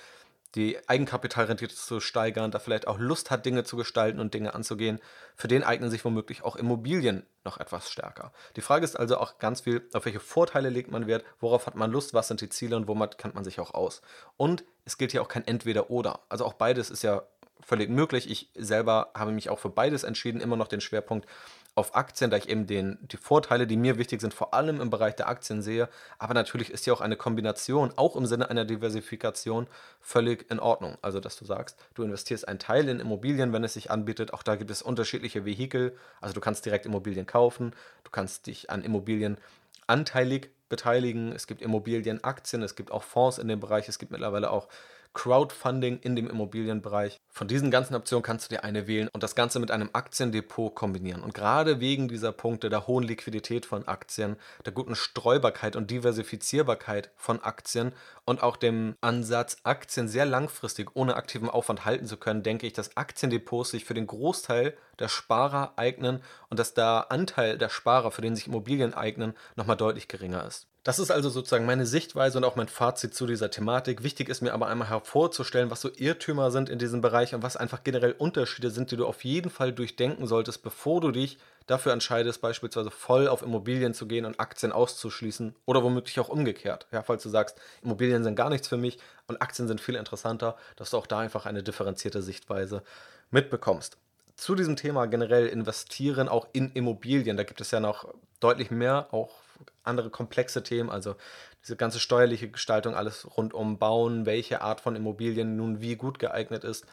[0.55, 4.99] die Eigenkapitalrendite zu steigern, da vielleicht auch Lust hat, Dinge zu gestalten und Dinge anzugehen,
[5.35, 8.31] für den eignen sich womöglich auch Immobilien noch etwas stärker.
[8.55, 11.75] Die Frage ist also auch ganz viel, auf welche Vorteile legt man Wert, worauf hat
[11.75, 14.01] man Lust, was sind die Ziele und womit kennt man sich auch aus.
[14.37, 16.21] Und es gilt hier auch kein Entweder-Oder.
[16.29, 17.23] Also auch beides ist ja
[17.61, 18.29] völlig möglich.
[18.29, 21.27] Ich selber habe mich auch für beides entschieden, immer noch den Schwerpunkt
[21.75, 24.89] auf Aktien, da ich eben den, die Vorteile, die mir wichtig sind, vor allem im
[24.89, 25.89] Bereich der Aktien sehe.
[26.17, 29.67] Aber natürlich ist hier auch eine Kombination, auch im Sinne einer Diversifikation,
[29.99, 30.97] völlig in Ordnung.
[31.01, 34.33] Also, dass du sagst, du investierst einen Teil in Immobilien, wenn es sich anbietet.
[34.33, 35.97] Auch da gibt es unterschiedliche Vehikel.
[36.21, 37.73] Also, du kannst direkt Immobilien kaufen,
[38.05, 39.37] du kannst dich an Immobilien
[39.85, 41.33] anteilig beteiligen.
[41.33, 44.69] Es gibt Immobilienaktien, es gibt auch Fonds in dem Bereich, es gibt mittlerweile auch
[45.15, 47.19] Crowdfunding in dem Immobilienbereich.
[47.31, 50.75] Von diesen ganzen Optionen kannst du dir eine wählen und das Ganze mit einem Aktiendepot
[50.75, 51.23] kombinieren.
[51.23, 54.35] Und gerade wegen dieser Punkte der hohen Liquidität von Aktien,
[54.65, 57.93] der guten Streubarkeit und Diversifizierbarkeit von Aktien
[58.25, 62.73] und auch dem Ansatz, Aktien sehr langfristig ohne aktiven Aufwand halten zu können, denke ich,
[62.73, 68.11] dass Aktiendepots sich für den Großteil der Sparer eignen und dass der Anteil der Sparer,
[68.11, 70.67] für den sich Immobilien eignen, nochmal deutlich geringer ist.
[70.85, 74.03] Das ist also sozusagen meine Sichtweise und auch mein Fazit zu dieser Thematik.
[74.03, 77.57] Wichtig ist mir aber einmal hervorzustellen, was so Irrtümer sind in diesem Bereich und was
[77.57, 81.91] einfach generell Unterschiede sind, die du auf jeden Fall durchdenken solltest, bevor du dich dafür
[81.91, 86.85] entscheidest, beispielsweise voll auf Immobilien zu gehen und Aktien auszuschließen oder womöglich auch umgekehrt.
[86.91, 90.55] Ja, falls du sagst, Immobilien sind gar nichts für mich und Aktien sind viel interessanter,
[90.75, 92.83] dass du auch da einfach eine differenzierte Sichtweise
[93.31, 93.97] mitbekommst
[94.37, 97.37] zu diesem Thema generell investieren, auch in Immobilien.
[97.37, 99.44] Da gibt es ja noch deutlich mehr, auch
[99.83, 101.15] andere komplexe Themen, also
[101.61, 106.19] diese ganze steuerliche Gestaltung, alles rund um Bauen, welche Art von Immobilien nun wie gut
[106.19, 106.85] geeignet ist.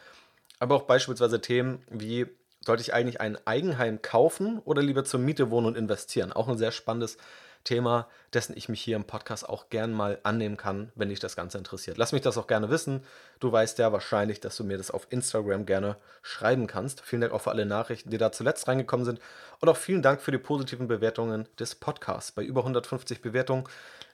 [0.58, 2.26] Aber auch beispielsweise Themen wie,
[2.64, 6.32] sollte ich eigentlich ein Eigenheim kaufen oder lieber zur Miete wohnen und investieren?
[6.32, 7.26] Auch ein sehr spannendes Thema,
[8.34, 11.58] dessen ich mich hier im Podcast auch gern mal annehmen kann, wenn dich das Ganze
[11.58, 11.96] interessiert.
[11.96, 13.04] Lass mich das auch gerne wissen.
[13.40, 17.00] Du weißt ja wahrscheinlich, dass du mir das auf Instagram gerne schreiben kannst.
[17.02, 19.20] Vielen Dank auch für alle Nachrichten, die da zuletzt reingekommen sind.
[19.60, 22.32] Und auch vielen Dank für die positiven Bewertungen des Podcasts.
[22.32, 23.64] Bei über 150 Bewertungen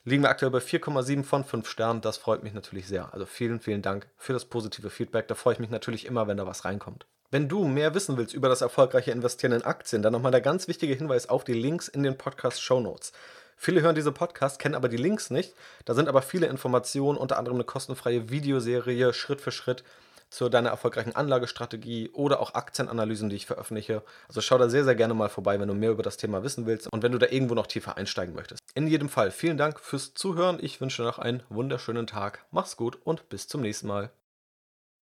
[0.05, 2.01] liegen wir aktuell bei 4,7 von 5 Sternen.
[2.01, 3.13] Das freut mich natürlich sehr.
[3.13, 5.29] Also vielen, vielen Dank für das positive Feedback.
[5.29, 7.07] Da freue ich mich natürlich immer, wenn da was reinkommt.
[7.31, 10.67] Wenn du mehr wissen willst über das erfolgreiche Investieren in Aktien, dann nochmal der ganz
[10.67, 13.13] wichtige Hinweis auf die Links in den Podcast Show Notes.
[13.55, 15.53] Viele hören diese Podcasts, kennen aber die Links nicht.
[15.85, 19.85] Da sind aber viele Informationen, unter anderem eine kostenfreie Videoserie Schritt für Schritt
[20.31, 24.03] zu deiner erfolgreichen Anlagestrategie oder auch Aktienanalysen, die ich veröffentliche.
[24.29, 26.65] Also schau da sehr, sehr gerne mal vorbei, wenn du mehr über das Thema wissen
[26.65, 28.63] willst und wenn du da irgendwo noch tiefer einsteigen möchtest.
[28.75, 30.59] In jedem Fall vielen Dank fürs Zuhören.
[30.63, 32.47] Ich wünsche noch einen wunderschönen Tag.
[32.51, 34.11] Mach's gut und bis zum nächsten Mal.